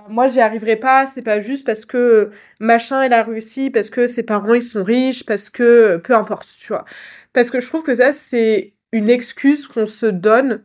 moi 0.09 0.27
j'y 0.27 0.41
arriverai 0.41 0.75
pas, 0.77 1.07
c'est 1.07 1.21
pas 1.23 1.39
juste 1.39 1.65
parce 1.65 1.85
que 1.85 2.31
machin 2.59 3.05
il 3.05 3.13
a 3.13 3.23
réussi, 3.23 3.69
parce 3.69 3.89
que 3.89 4.07
ses 4.07 4.23
parents 4.23 4.53
ils 4.53 4.61
sont 4.61 4.83
riches, 4.83 5.25
parce 5.25 5.49
que 5.49 5.97
peu 5.97 6.15
importe, 6.15 6.47
tu 6.59 6.67
vois. 6.67 6.85
Parce 7.33 7.49
que 7.49 7.59
je 7.59 7.67
trouve 7.67 7.83
que 7.83 7.93
ça 7.95 8.11
c'est 8.11 8.73
une 8.91 9.09
excuse 9.09 9.67
qu'on 9.67 9.85
se 9.85 10.05
donne 10.05 10.63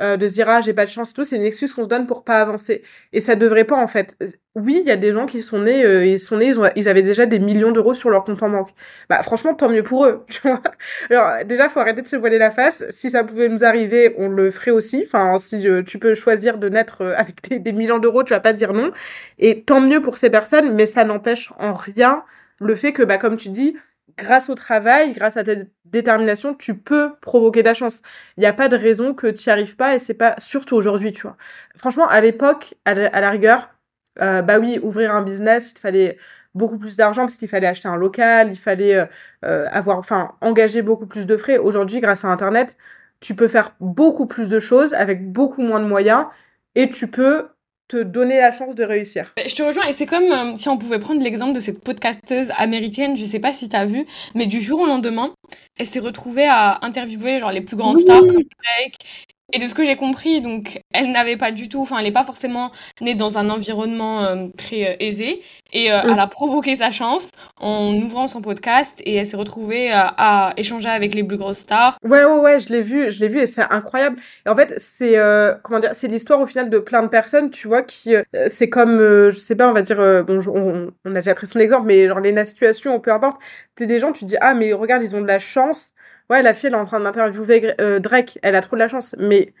euh, 0.00 0.16
de 0.16 0.26
se 0.26 0.34
dire 0.34 0.48
ah 0.48 0.60
j'ai 0.60 0.72
pas 0.72 0.84
de 0.84 0.90
chance 0.90 1.14
tout, 1.14 1.24
c'est 1.24 1.36
une 1.36 1.42
excuse 1.42 1.72
qu'on 1.72 1.84
se 1.84 1.88
donne 1.88 2.06
pour 2.06 2.24
pas 2.24 2.40
avancer. 2.40 2.82
Et 3.12 3.20
ça 3.20 3.36
devrait 3.36 3.64
pas 3.64 3.76
en 3.76 3.86
fait. 3.86 4.16
Oui, 4.54 4.78
il 4.82 4.88
y 4.88 4.90
a 4.90 4.96
des 4.96 5.12
gens 5.12 5.26
qui 5.26 5.42
sont 5.42 5.60
nés, 5.60 5.84
euh, 5.84 6.04
ils 6.06 6.18
sont 6.18 6.38
nés, 6.38 6.52
ils, 6.76 6.88
avaient 6.88 7.02
déjà 7.02 7.26
des 7.26 7.38
millions 7.38 7.70
d'euros 7.72 7.94
sur 7.94 8.10
leur 8.10 8.24
compte 8.24 8.42
en 8.42 8.50
banque. 8.50 8.70
Bah 9.08 9.22
franchement, 9.22 9.54
tant 9.54 9.68
mieux 9.68 9.82
pour 9.82 10.06
eux. 10.06 10.24
Tu 10.28 10.40
vois 10.42 10.62
Alors 11.10 11.44
déjà, 11.44 11.68
faut 11.68 11.80
arrêter 11.80 12.02
de 12.02 12.06
se 12.06 12.16
voiler 12.16 12.38
la 12.38 12.50
face. 12.50 12.84
Si 12.90 13.10
ça 13.10 13.24
pouvait 13.24 13.48
nous 13.48 13.64
arriver, 13.64 14.14
on 14.18 14.28
le 14.28 14.50
ferait 14.50 14.70
aussi. 14.70 15.04
Enfin, 15.06 15.38
si 15.38 15.68
euh, 15.68 15.82
tu 15.82 15.98
peux 15.98 16.14
choisir 16.14 16.58
de 16.58 16.68
naître 16.68 17.02
avec 17.16 17.42
des, 17.48 17.58
des 17.58 17.72
millions 17.72 17.98
d'euros, 17.98 18.24
tu 18.24 18.32
vas 18.32 18.40
pas 18.40 18.52
dire 18.52 18.72
non. 18.72 18.90
Et 19.38 19.62
tant 19.62 19.80
mieux 19.80 20.00
pour 20.00 20.16
ces 20.16 20.30
personnes, 20.30 20.74
mais 20.74 20.86
ça 20.86 21.04
n'empêche 21.04 21.52
en 21.58 21.72
rien 21.72 22.24
le 22.60 22.76
fait 22.76 22.92
que, 22.92 23.02
bah 23.02 23.18
comme 23.18 23.36
tu 23.36 23.48
dis, 23.48 23.76
grâce 24.16 24.48
au 24.50 24.54
travail, 24.54 25.12
grâce 25.12 25.36
à 25.36 25.44
ta 25.44 25.52
détermination, 25.84 26.54
tu 26.54 26.78
peux 26.78 27.14
provoquer 27.20 27.62
la 27.62 27.74
chance. 27.74 28.02
Il 28.36 28.40
n'y 28.40 28.46
a 28.46 28.52
pas 28.52 28.68
de 28.68 28.76
raison 28.76 29.14
que 29.14 29.26
tu 29.28 29.48
n'y 29.48 29.52
arrives 29.52 29.76
pas 29.76 29.94
et 29.94 29.98
c'est 29.98 30.14
pas, 30.14 30.34
surtout 30.38 30.76
aujourd'hui, 30.76 31.12
tu 31.12 31.22
vois. 31.22 31.36
Franchement, 31.76 32.06
à 32.08 32.20
l'époque, 32.20 32.74
à, 32.84 32.94
la 32.94 33.30
rigueur, 33.30 33.70
euh, 34.20 34.42
bah 34.42 34.58
oui, 34.58 34.78
ouvrir 34.82 35.14
un 35.14 35.22
business, 35.22 35.72
il 35.76 35.80
fallait 35.80 36.18
beaucoup 36.54 36.78
plus 36.78 36.96
d'argent 36.96 37.22
parce 37.22 37.36
qu'il 37.36 37.48
fallait 37.48 37.66
acheter 37.66 37.88
un 37.88 37.96
local, 37.96 38.50
il 38.50 38.58
fallait 38.58 38.94
euh, 38.96 39.06
euh, 39.44 39.66
avoir, 39.70 39.98
enfin, 39.98 40.34
engager 40.40 40.82
beaucoup 40.82 41.06
plus 41.06 41.26
de 41.26 41.36
frais. 41.36 41.58
Aujourd'hui, 41.58 42.00
grâce 42.00 42.24
à 42.24 42.28
Internet, 42.28 42.76
tu 43.20 43.34
peux 43.34 43.48
faire 43.48 43.74
beaucoup 43.80 44.26
plus 44.26 44.48
de 44.48 44.60
choses 44.60 44.94
avec 44.94 45.30
beaucoup 45.30 45.62
moins 45.62 45.80
de 45.80 45.86
moyens 45.86 46.26
et 46.74 46.88
tu 46.90 47.08
peux 47.08 47.48
te 47.90 47.96
donner 48.04 48.38
la 48.38 48.52
chance 48.52 48.76
de 48.76 48.84
réussir. 48.84 49.32
Je 49.44 49.52
te 49.52 49.62
rejoins 49.62 49.84
et 49.88 49.92
c'est 49.92 50.06
comme 50.06 50.30
euh, 50.30 50.54
si 50.54 50.68
on 50.68 50.78
pouvait 50.78 51.00
prendre 51.00 51.20
l'exemple 51.22 51.54
de 51.54 51.60
cette 51.60 51.82
podcasteuse 51.82 52.52
américaine, 52.56 53.16
je 53.16 53.24
sais 53.24 53.40
pas 53.40 53.52
si 53.52 53.68
tu 53.68 53.74
as 53.74 53.84
vu, 53.84 54.06
mais 54.36 54.46
du 54.46 54.60
jour 54.60 54.78
au 54.80 54.86
lendemain, 54.86 55.34
elle 55.76 55.86
s'est 55.86 55.98
retrouvée 55.98 56.46
à 56.46 56.78
interviewer 56.82 57.40
genre 57.40 57.50
les 57.50 57.62
plus 57.62 57.76
grandes 57.76 57.98
stars 57.98 58.20
comme 58.20 58.28
Drake 58.36 58.96
et 59.52 59.58
de 59.58 59.66
ce 59.66 59.74
que 59.74 59.84
j'ai 59.84 59.96
compris, 59.96 60.40
donc, 60.40 60.80
elle 60.92 61.12
n'avait 61.12 61.36
pas 61.36 61.52
du 61.52 61.68
tout, 61.68 61.80
enfin, 61.80 61.98
elle 61.98 62.04
n'est 62.04 62.12
pas 62.12 62.24
forcément 62.24 62.70
née 63.00 63.14
dans 63.14 63.38
un 63.38 63.50
environnement 63.50 64.24
euh, 64.24 64.46
très 64.56 64.90
euh, 64.90 64.96
aisé. 65.00 65.42
Et 65.72 65.92
euh, 65.92 66.02
mm. 66.02 66.10
elle 66.10 66.18
a 66.18 66.26
provoqué 66.26 66.76
sa 66.76 66.90
chance 66.90 67.30
en 67.58 67.94
ouvrant 67.94 68.28
son 68.28 68.42
podcast 68.42 69.00
et 69.04 69.14
elle 69.16 69.26
s'est 69.26 69.36
retrouvée 69.36 69.90
à 69.92 70.52
échanger 70.56 70.88
avec 70.88 71.14
les 71.14 71.22
plus 71.22 71.36
grosses 71.36 71.58
stars. 71.58 71.96
Ouais, 72.02 72.24
ouais, 72.24 72.38
ouais, 72.38 72.58
je 72.58 72.70
l'ai 72.70 72.82
vu, 72.82 73.10
je 73.12 73.20
l'ai 73.20 73.28
vu 73.28 73.40
et 73.40 73.46
c'est 73.46 73.62
incroyable. 73.62 74.18
Et 74.46 74.48
en 74.48 74.56
fait, 74.56 74.74
c'est, 74.78 75.16
comment 75.62 75.78
dire, 75.78 75.90
c'est 75.94 76.08
l'histoire 76.08 76.40
au 76.40 76.46
final 76.46 76.70
de 76.70 76.78
plein 76.78 77.02
de 77.02 77.08
personnes, 77.08 77.50
tu 77.50 77.68
vois, 77.68 77.82
qui, 77.82 78.14
c'est 78.48 78.68
comme, 78.68 78.98
je 78.98 79.30
sais 79.30 79.56
pas, 79.56 79.68
on 79.68 79.72
va 79.72 79.82
dire, 79.82 80.24
bon, 80.24 80.40
on, 80.48 80.90
on, 81.04 81.10
a 81.10 81.14
déjà 81.14 81.34
pris 81.34 81.46
son 81.46 81.58
exemple, 81.58 81.86
mais 81.86 82.08
genre 82.08 82.20
les 82.20 82.44
situations, 82.44 82.98
peu 83.00 83.12
importe, 83.12 83.40
t'es 83.76 83.86
des 83.86 84.00
gens, 84.00 84.12
tu 84.12 84.20
te 84.20 84.24
dis, 84.24 84.36
ah, 84.40 84.54
mais 84.54 84.72
regarde, 84.72 85.02
ils 85.02 85.14
ont 85.14 85.20
de 85.20 85.26
la 85.26 85.38
chance 85.38 85.94
ouais, 86.30 86.42
la 86.42 86.54
fille, 86.54 86.70
est 86.70 86.74
en 86.74 86.86
train 86.86 87.00
d'interviewer 87.00 87.74
euh, 87.80 87.98
Drake, 87.98 88.38
elle 88.42 88.54
a 88.54 88.60
trop 88.62 88.76
de 88.76 88.80
la 88.80 88.88
chance. 88.88 89.16
Mais 89.18 89.52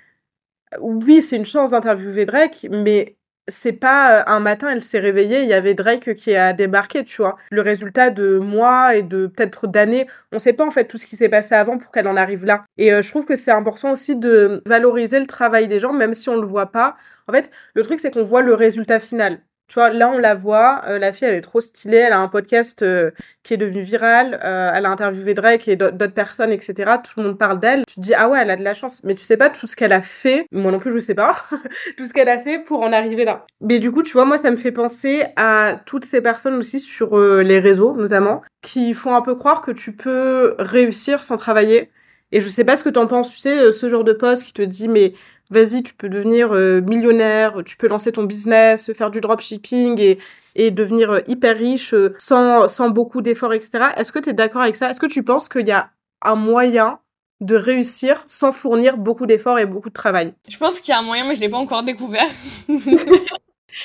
oui, 0.80 1.20
c'est 1.20 1.36
une 1.36 1.44
chance 1.44 1.70
d'interviewer 1.70 2.24
Drake, 2.24 2.66
mais 2.70 3.16
c'est 3.48 3.72
pas 3.72 4.20
euh, 4.20 4.22
un 4.26 4.40
matin, 4.40 4.70
elle 4.70 4.82
s'est 4.82 5.00
réveillée, 5.00 5.42
il 5.42 5.48
y 5.48 5.52
avait 5.52 5.74
Drake 5.74 6.14
qui 6.14 6.34
a 6.36 6.52
débarqué, 6.52 7.04
tu 7.04 7.22
vois. 7.22 7.36
Le 7.50 7.62
résultat 7.62 8.10
de 8.10 8.38
mois 8.38 8.94
et 8.96 9.02
de 9.02 9.26
peut-être 9.26 9.66
d'années, 9.66 10.06
on 10.32 10.38
sait 10.38 10.52
pas 10.52 10.64
en 10.66 10.70
fait 10.70 10.86
tout 10.86 10.98
ce 10.98 11.06
qui 11.06 11.16
s'est 11.16 11.28
passé 11.28 11.54
avant 11.54 11.78
pour 11.78 11.90
qu'elle 11.90 12.08
en 12.08 12.16
arrive 12.16 12.44
là. 12.44 12.64
Et 12.78 12.92
euh, 12.92 13.02
je 13.02 13.10
trouve 13.10 13.26
que 13.26 13.36
c'est 13.36 13.50
important 13.50 13.92
aussi 13.92 14.16
de 14.16 14.62
valoriser 14.66 15.20
le 15.20 15.26
travail 15.26 15.68
des 15.68 15.78
gens, 15.80 15.92
même 15.92 16.14
si 16.14 16.28
on 16.28 16.36
le 16.36 16.46
voit 16.46 16.70
pas. 16.72 16.96
En 17.28 17.32
fait, 17.32 17.50
le 17.74 17.82
truc 17.82 18.00
c'est 18.00 18.12
qu'on 18.12 18.24
voit 18.24 18.42
le 18.42 18.54
résultat 18.54 19.00
final. 19.00 19.40
Tu 19.70 19.74
vois, 19.74 19.90
là, 19.90 20.10
on 20.10 20.18
la 20.18 20.34
voit, 20.34 20.82
euh, 20.88 20.98
la 20.98 21.12
fille, 21.12 21.28
elle 21.28 21.34
est 21.34 21.42
trop 21.42 21.60
stylée, 21.60 21.98
elle 21.98 22.12
a 22.12 22.18
un 22.18 22.26
podcast 22.26 22.82
euh, 22.82 23.12
qui 23.44 23.54
est 23.54 23.56
devenu 23.56 23.82
viral, 23.82 24.40
euh, 24.42 24.72
elle 24.74 24.84
a 24.84 24.90
interviewé 24.90 25.32
Drake 25.32 25.68
et 25.68 25.76
d'autres 25.76 26.08
personnes, 26.08 26.50
etc. 26.50 26.74
Tout 27.04 27.20
le 27.20 27.28
monde 27.28 27.38
parle 27.38 27.60
d'elle. 27.60 27.84
Tu 27.86 27.94
te 27.94 28.00
dis, 28.00 28.12
ah 28.12 28.28
ouais, 28.28 28.40
elle 28.42 28.50
a 28.50 28.56
de 28.56 28.64
la 28.64 28.74
chance. 28.74 29.04
Mais 29.04 29.14
tu 29.14 29.24
sais 29.24 29.36
pas 29.36 29.48
tout 29.48 29.68
ce 29.68 29.76
qu'elle 29.76 29.92
a 29.92 30.02
fait, 30.02 30.44
moi 30.50 30.72
non 30.72 30.80
plus, 30.80 30.92
je 30.92 30.98
sais 30.98 31.14
pas, 31.14 31.44
tout 31.96 32.04
ce 32.04 32.12
qu'elle 32.12 32.28
a 32.28 32.40
fait 32.40 32.58
pour 32.58 32.80
en 32.80 32.92
arriver 32.92 33.24
là. 33.24 33.46
Mais 33.60 33.78
du 33.78 33.92
coup, 33.92 34.02
tu 34.02 34.12
vois, 34.14 34.24
moi, 34.24 34.38
ça 34.38 34.50
me 34.50 34.56
fait 34.56 34.72
penser 34.72 35.24
à 35.36 35.80
toutes 35.86 36.04
ces 36.04 36.20
personnes 36.20 36.54
aussi 36.54 36.80
sur 36.80 37.16
les 37.16 37.60
réseaux, 37.60 37.94
notamment, 37.94 38.42
qui 38.62 38.92
font 38.92 39.14
un 39.14 39.22
peu 39.22 39.36
croire 39.36 39.62
que 39.62 39.70
tu 39.70 39.94
peux 39.94 40.56
réussir 40.58 41.22
sans 41.22 41.36
travailler. 41.36 41.92
Et 42.32 42.40
je 42.40 42.48
sais 42.48 42.64
pas 42.64 42.74
ce 42.74 42.82
que 42.82 42.88
t'en 42.88 43.06
penses, 43.06 43.32
tu 43.32 43.38
sais, 43.38 43.70
ce 43.70 43.88
genre 43.88 44.02
de 44.02 44.14
poste 44.14 44.46
qui 44.46 44.52
te 44.52 44.62
dit, 44.62 44.88
mais 44.88 45.14
vas-y, 45.50 45.82
tu 45.82 45.94
peux 45.94 46.08
devenir 46.08 46.52
euh, 46.52 46.80
millionnaire, 46.80 47.62
tu 47.64 47.76
peux 47.76 47.88
lancer 47.88 48.12
ton 48.12 48.24
business, 48.24 48.92
faire 48.92 49.10
du 49.10 49.20
dropshipping 49.20 50.00
et, 50.00 50.18
et 50.56 50.70
devenir 50.70 51.10
euh, 51.10 51.20
hyper 51.26 51.56
riche 51.56 51.92
euh, 51.94 52.14
sans, 52.18 52.68
sans 52.68 52.88
beaucoup 52.90 53.20
d'efforts, 53.20 53.52
etc. 53.52 53.88
Est-ce 53.96 54.12
que 54.12 54.18
tu 54.18 54.30
es 54.30 54.32
d'accord 54.32 54.62
avec 54.62 54.76
ça? 54.76 54.90
Est-ce 54.90 55.00
que 55.00 55.06
tu 55.06 55.22
penses 55.22 55.48
qu'il 55.48 55.66
y 55.66 55.72
a 55.72 55.90
un 56.22 56.36
moyen 56.36 57.00
de 57.40 57.56
réussir 57.56 58.22
sans 58.26 58.52
fournir 58.52 58.96
beaucoup 58.98 59.26
d'efforts 59.26 59.58
et 59.58 59.66
beaucoup 59.66 59.88
de 59.88 59.94
travail? 59.94 60.34
Je 60.48 60.58
pense 60.58 60.78
qu'il 60.80 60.92
y 60.92 60.94
a 60.94 61.00
un 61.00 61.02
moyen, 61.02 61.26
mais 61.26 61.34
je 61.34 61.40
l'ai 61.40 61.48
pas 61.48 61.56
encore 61.56 61.82
découvert. 61.82 62.28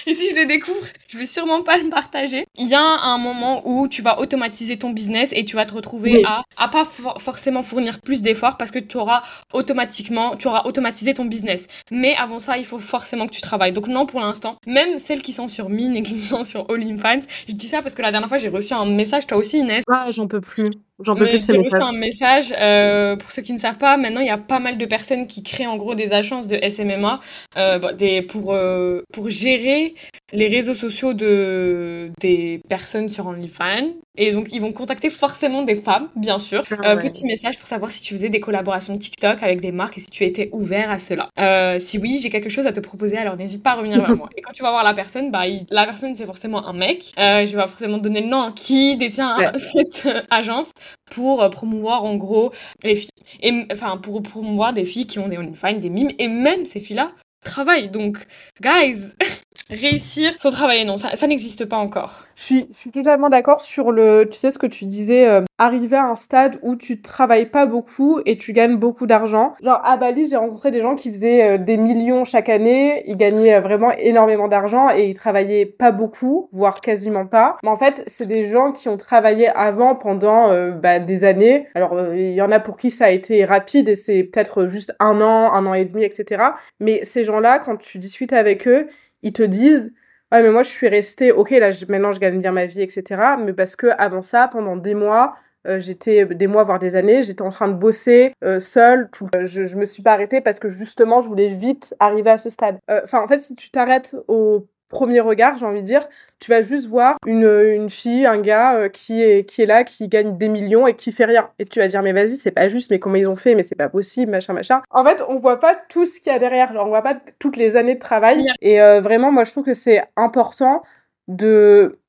Et 0.08 0.13
si 0.13 0.30
je 0.30 0.36
le 0.36 0.46
découvre, 0.46 0.86
je 1.10 1.18
vais 1.18 1.25
sûrement 1.25 1.63
pas 1.63 1.77
le 1.77 1.89
partager. 1.89 2.46
Il 2.58 2.68
y 2.68 2.75
a 2.75 2.82
un 2.82 3.18
moment 3.18 3.62
où 3.65 3.88
tu 3.88 4.01
vas 4.01 4.20
automatiser 4.20 4.77
ton 4.77 4.92
business 4.92 5.32
et 5.34 5.46
tu 5.46 5.56
vas 5.56 5.65
te 5.65 5.74
retrouver 5.74 6.24
à, 6.25 6.44
à 6.58 6.68
pas 6.68 6.86
forcément 6.86 7.63
fournir 7.63 8.01
plus 8.01 8.22
d'efforts 8.22 8.58
parce 8.58 8.72
que 8.72 8.80
tu 8.80 8.98
auras 8.98 9.24
automatiquement, 9.54 10.36
tu 10.36 10.48
auras 10.48 10.63
automatisé 10.65 11.13
ton 11.13 11.25
business. 11.25 11.68
Mais 11.92 12.15
avant 12.15 12.39
ça, 12.39 12.58
il 12.58 12.65
faut 12.65 12.80
forcément 12.80 13.27
que 13.27 13.34
tu 13.34 13.42
travailles. 13.42 13.74
Donc 13.74 13.88
non, 13.88 14.06
pour 14.06 14.20
l'instant, 14.20 14.58
même 14.65 14.98
celles 14.98 15.22
qui 15.22 15.34
sont 15.34 15.48
sur 15.48 15.70
Mine 15.70 15.96
et 15.96 16.01
qui 16.01 16.20
sont 16.22 16.44
sur 16.44 16.70
All 16.70 16.82
in 16.84 16.98
Finance, 16.98 17.25
je 17.48 17.54
dis 17.54 17.68
ça 17.68 17.82
parce 17.82 17.96
que 17.96 18.01
la 18.01 18.12
dernière 18.12 18.30
fois, 18.30 18.38
j'ai 18.38 18.50
reçu 18.50 18.74
un 18.74 18.86
message, 18.86 19.27
toi 19.27 19.38
aussi 19.38 19.60
Inès. 19.60 19.84
Ah, 19.89 20.10
j'en 20.12 20.27
peux 20.27 20.42
plus. 20.42 20.72
J'en 21.04 21.16
peux 21.16 21.25
plus 21.25 21.46
J'ai 21.46 21.58
reçu 21.58 21.75
un 21.75 21.92
message. 21.92 22.54
Euh, 22.58 23.18
pour 23.18 23.30
ceux 23.32 23.42
qui 23.42 23.52
ne 23.52 23.58
savent 23.58 23.78
pas, 23.78 23.98
maintenant 23.98 24.22
il 24.22 24.28
y 24.28 24.32
a 24.32 24.38
pas 24.38 24.60
mal 24.60 24.78
de 24.78 24.86
personnes 24.86 25.28
qui 25.28 25.44
créent 25.44 25.68
en 25.68 25.75
gros 25.75 25.94
des 25.94 26.14
agences 26.14 26.48
de 26.48 26.58
SMMA 26.58 27.20
euh, 27.58 27.92
des, 27.94 28.22
pour, 28.22 28.54
euh, 28.54 29.02
pour 29.12 29.30
gérer 29.30 29.94
les 30.34 30.48
réseaux 30.48 30.74
sociaux 30.74 31.13
de, 31.13 32.12
des 32.20 32.62
personnes 32.67 33.10
sur 33.10 33.27
OnlyFans. 33.27 33.94
Et 34.17 34.32
donc, 34.32 34.53
ils 34.53 34.62
vont 34.62 34.72
contacter 34.72 35.10
forcément 35.10 35.63
des 35.63 35.75
femmes, 35.75 36.10
bien 36.15 36.39
sûr. 36.39 36.63
Ah 36.72 36.91
euh, 36.91 36.96
petit 36.96 37.25
message 37.25 37.60
pour 37.60 37.67
savoir 37.67 37.91
si 37.91 38.01
tu 38.01 38.13
faisais 38.13 38.29
des 38.29 38.39
collaborations 38.39 38.98
TikTok 38.98 39.44
avec 39.44 39.62
des 39.62 39.72
marques 39.72 39.98
et 39.98 40.01
si 40.01 40.08
tu 40.08 40.24
étais 40.24 40.50
ouvert 40.53 40.89
à 40.89 41.00
cela. 41.00 41.29
Euh, 41.38 41.79
si 41.79 41.98
oui, 41.98 42.20
j'ai 42.22 42.29
quelque 42.29 42.50
chose 42.50 42.65
à 42.65 42.72
te 42.72 42.79
proposer, 42.79 43.17
alors 43.17 43.36
n'hésite 43.36 43.62
pas 43.62 43.72
à 43.72 43.75
revenir 43.75 44.00
vers 44.00 44.15
moi. 44.15 44.29
Et 44.38 44.41
quand 44.41 44.53
tu 44.53 44.63
vas 44.63 44.72
voir 44.72 44.84
la 44.84 44.94
personne, 44.94 45.32
bah, 45.32 45.44
la 45.70 45.86
personne, 45.86 46.15
c'est 46.15 46.25
forcément 46.25 46.65
un 46.65 46.74
mec. 46.74 47.12
Euh, 47.20 47.46
je 47.46 47.55
vais 47.55 47.67
forcément 47.67 47.98
donner 47.98 48.22
le 48.22 48.27
nom 48.27 48.51
qui 48.53 48.96
détient 48.98 49.53
cette 49.55 50.08
agence 50.29 50.72
pour 51.12 51.48
promouvoir 51.50 52.03
en 52.03 52.15
gros 52.15 52.51
les 52.84 52.96
filles. 52.96 53.10
Et 53.41 53.67
enfin, 53.72 53.98
pour 53.98 54.24
promouvoir 54.24 54.74
des 54.74 54.86
filles 54.86 55.08
qui 55.08 55.20
ont 55.20 55.27
des 55.27 55.38
OnlyFans, 55.38 55.74
des 55.74 55.89
mimes. 55.89 56.12
Et 56.20 56.27
même 56.29 56.65
ces 56.65 56.79
filles-là 56.79 57.12
travaillent. 57.44 57.89
Donc, 57.89 58.25
guys, 58.62 59.13
réussir 59.69 60.33
sans 60.39 60.51
travailler, 60.51 60.85
non, 60.85 60.97
ça, 60.97 61.27
n'existe 61.27 61.65
pas 61.65 61.77
encore. 61.77 62.25
Je 62.35 62.43
suis, 62.43 62.67
je 62.71 62.77
suis 62.77 62.91
totalement 62.91 63.29
d'accord 63.29 63.62
sur 63.62 63.91
le, 63.91 64.27
tu 64.29 64.38
sais 64.38 64.51
ce 64.51 64.59
que 64.59 64.67
tu 64.67 64.85
disais, 64.85 65.27
euh, 65.27 65.41
arriver 65.57 65.97
à 65.97 66.05
un 66.05 66.15
stade 66.15 66.59
où 66.62 66.75
tu 66.75 67.01
travailles 67.01 67.47
pas 67.47 67.65
beaucoup 67.65 68.19
et 68.25 68.35
tu 68.35 68.53
gagnes 68.53 68.77
beaucoup 68.77 69.07
d'argent. 69.07 69.55
Genre 69.63 69.81
à 69.83 69.97
Bali, 69.97 70.27
j'ai 70.29 70.35
rencontré 70.35 70.71
des 70.71 70.81
gens 70.81 70.95
qui 70.95 71.09
faisaient 71.09 71.43
euh, 71.43 71.57
des 71.57 71.77
millions 71.77 72.25
chaque 72.25 72.50
année, 72.50 73.03
ils 73.07 73.17
gagnaient 73.17 73.55
euh, 73.55 73.62
vraiment 73.62 73.91
énormément 73.91 74.47
d'argent 74.47 74.89
et 74.89 75.05
ils 75.05 75.13
travaillaient 75.13 75.65
pas 75.65 75.91
beaucoup, 75.91 76.50
voire 76.51 76.81
quasiment 76.81 77.25
pas. 77.25 77.57
Mais 77.63 77.69
en 77.69 77.75
fait, 77.75 78.03
c'est 78.07 78.27
des 78.27 78.51
gens 78.51 78.71
qui 78.71 78.89
ont 78.89 78.97
travaillé 78.97 79.47
avant 79.50 79.95
pendant 79.95 80.50
bah, 80.71 81.00
des 81.00 81.24
années. 81.24 81.67
Alors 81.75 82.13
il 82.13 82.33
y 82.33 82.41
en 82.41 82.51
a 82.51 82.59
pour 82.59 82.77
qui 82.77 82.91
ça 82.91 83.05
a 83.05 83.09
été 83.09 83.45
rapide 83.45 83.89
et 83.89 83.95
c'est 83.95 84.24
peut-être 84.24 84.67
juste 84.67 84.95
un 85.00 85.21
an, 85.21 85.53
un 85.53 85.65
an 85.65 85.74
et 85.74 85.85
demi, 85.85 86.03
etc. 86.03 86.43
Mais 86.79 87.03
ces 87.03 87.24
gens-là, 87.24 87.59
quand 87.59 87.77
tu 87.77 87.97
discutes 87.97 88.33
avec 88.33 88.67
eux, 88.67 88.88
ils 89.25 89.34
te 89.34 89.44
disent 89.44 89.91
ouais 90.32 90.41
mais 90.41 90.51
moi 90.51 90.63
je 90.63 90.70
suis 90.70 90.88
restée 90.88 91.34
ok 91.34 91.50
là 91.50 91.72
maintenant 91.89 92.13
je 92.13 92.20
gagne 92.20 92.39
bien 92.39 92.53
ma 92.53 92.65
vie 92.65 92.82
etc 92.82 93.22
mais 93.44 93.51
parce 93.51 93.75
que 93.75 93.88
avant 93.98 94.22
ça 94.22 94.48
pendant 94.48 94.77
des 94.77 94.96
mois 94.96 95.35
euh, 95.68 95.79
j'étais 95.79 96.25
des 96.25 96.48
mois 96.48 96.64
voire 96.64 96.79
des 96.79 96.96
années 96.96 97.24
j'étais 97.24 97.42
en 97.42 97.50
train 97.50 97.68
de 97.68 97.74
bosser 97.74 98.33
euh, 98.44 98.59
seule 98.59 99.09
je, 99.44 99.66
je 99.66 99.75
me 99.75 99.85
suis 99.85 100.03
pas 100.03 100.14
arrêtée 100.14 100.40
parce 100.40 100.59
que 100.59 100.70
justement 100.70 101.22
je 101.22 101.27
voulais 101.27 101.48
vite 101.48 101.96
arriver 102.00 102.29
à 102.29 102.38
ce 102.38 102.50
stade. 102.50 102.77
Euh, 102.90 103.01
enfin 103.03 103.22
en 103.22 103.27
fait 103.27 103.40
si 103.40 103.55
tu 103.55 103.72
t'arrêtes 103.72 104.16
au 104.27 104.68
premier 104.89 105.19
regard, 105.19 105.57
j'ai 105.57 105.65
envie 105.65 105.81
de 105.81 105.85
dire, 105.85 106.07
tu 106.39 106.51
vas 106.51 106.61
juste 106.61 106.87
voir 106.87 107.17
une, 107.25 107.45
une 107.45 107.89
fille, 107.89 108.25
un 108.25 108.39
gars 108.39 108.75
euh, 108.75 108.89
qui, 108.89 109.21
est, 109.21 109.45
qui 109.45 109.61
est 109.61 109.65
là, 109.65 109.83
qui 109.83 110.07
gagne 110.07 110.37
des 110.37 110.48
millions 110.48 110.87
et 110.87 110.95
qui 110.95 111.11
fait 111.11 111.25
rien. 111.25 111.50
Et 111.59 111.65
tu 111.65 111.79
vas 111.79 111.87
dire, 111.87 112.01
mais 112.03 112.13
vas-y, 112.13 112.37
c'est 112.37 112.51
pas 112.51 112.67
juste, 112.67 112.91
mais 112.91 113.00
comment 113.00 113.15
ils 113.15 113.29
ont 113.29 113.35
fait, 113.35 113.55
mais 113.55 113.63
c'est 113.63 113.75
pas 113.75 113.89
possible, 113.89 114.31
machin, 114.31 114.53
machin. 114.53 114.81
En 114.91 115.03
fait, 115.03 115.21
on 115.27 115.39
voit 115.39 115.59
pas 115.59 115.75
tout 115.89 116.05
ce 116.05 116.19
qu'il 116.19 116.31
y 116.31 116.35
a 116.35 116.39
derrière, 116.39 116.71
on 116.75 116.87
voit 116.87 117.01
pas 117.01 117.17
toutes 117.39 117.57
les 117.57 117.75
années 117.77 117.95
de 117.95 118.00
travail. 118.00 118.45
Et 118.61 118.81
euh, 118.81 119.01
vraiment, 119.01 119.31
moi, 119.31 119.43
je 119.43 119.51
trouve 119.51 119.65
que 119.65 119.74
c'est 119.74 120.03
important 120.15 120.83
de 121.27 122.00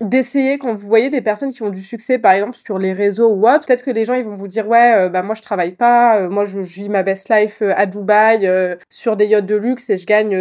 d'essayer 0.00 0.58
quand 0.58 0.74
vous 0.74 0.88
voyez 0.88 1.10
des 1.10 1.20
personnes 1.20 1.52
qui 1.52 1.62
ont 1.62 1.70
du 1.70 1.82
succès 1.82 2.18
par 2.18 2.32
exemple 2.32 2.56
sur 2.56 2.78
les 2.78 2.92
réseaux 2.92 3.28
ou 3.28 3.46
autre 3.46 3.66
peut-être 3.66 3.84
que 3.84 3.90
les 3.90 4.04
gens 4.04 4.14
ils 4.14 4.24
vont 4.24 4.34
vous 4.34 4.48
dire 4.48 4.66
ouais 4.66 4.94
euh, 4.96 5.08
bah 5.08 5.22
moi 5.22 5.36
je 5.36 5.42
travaille 5.42 5.72
pas 5.72 6.28
moi 6.28 6.44
je, 6.44 6.62
je, 6.62 6.74
vis 6.74 6.88
ma 6.88 7.04
best 7.04 7.28
life 7.28 7.62
à 7.62 7.86
Dubaï 7.86 8.50
sur 8.88 9.16
des 9.16 9.26
yachts 9.26 9.46
de 9.46 9.54
luxe 9.54 9.90
et 9.90 9.98
je 9.98 10.06
gagne 10.06 10.34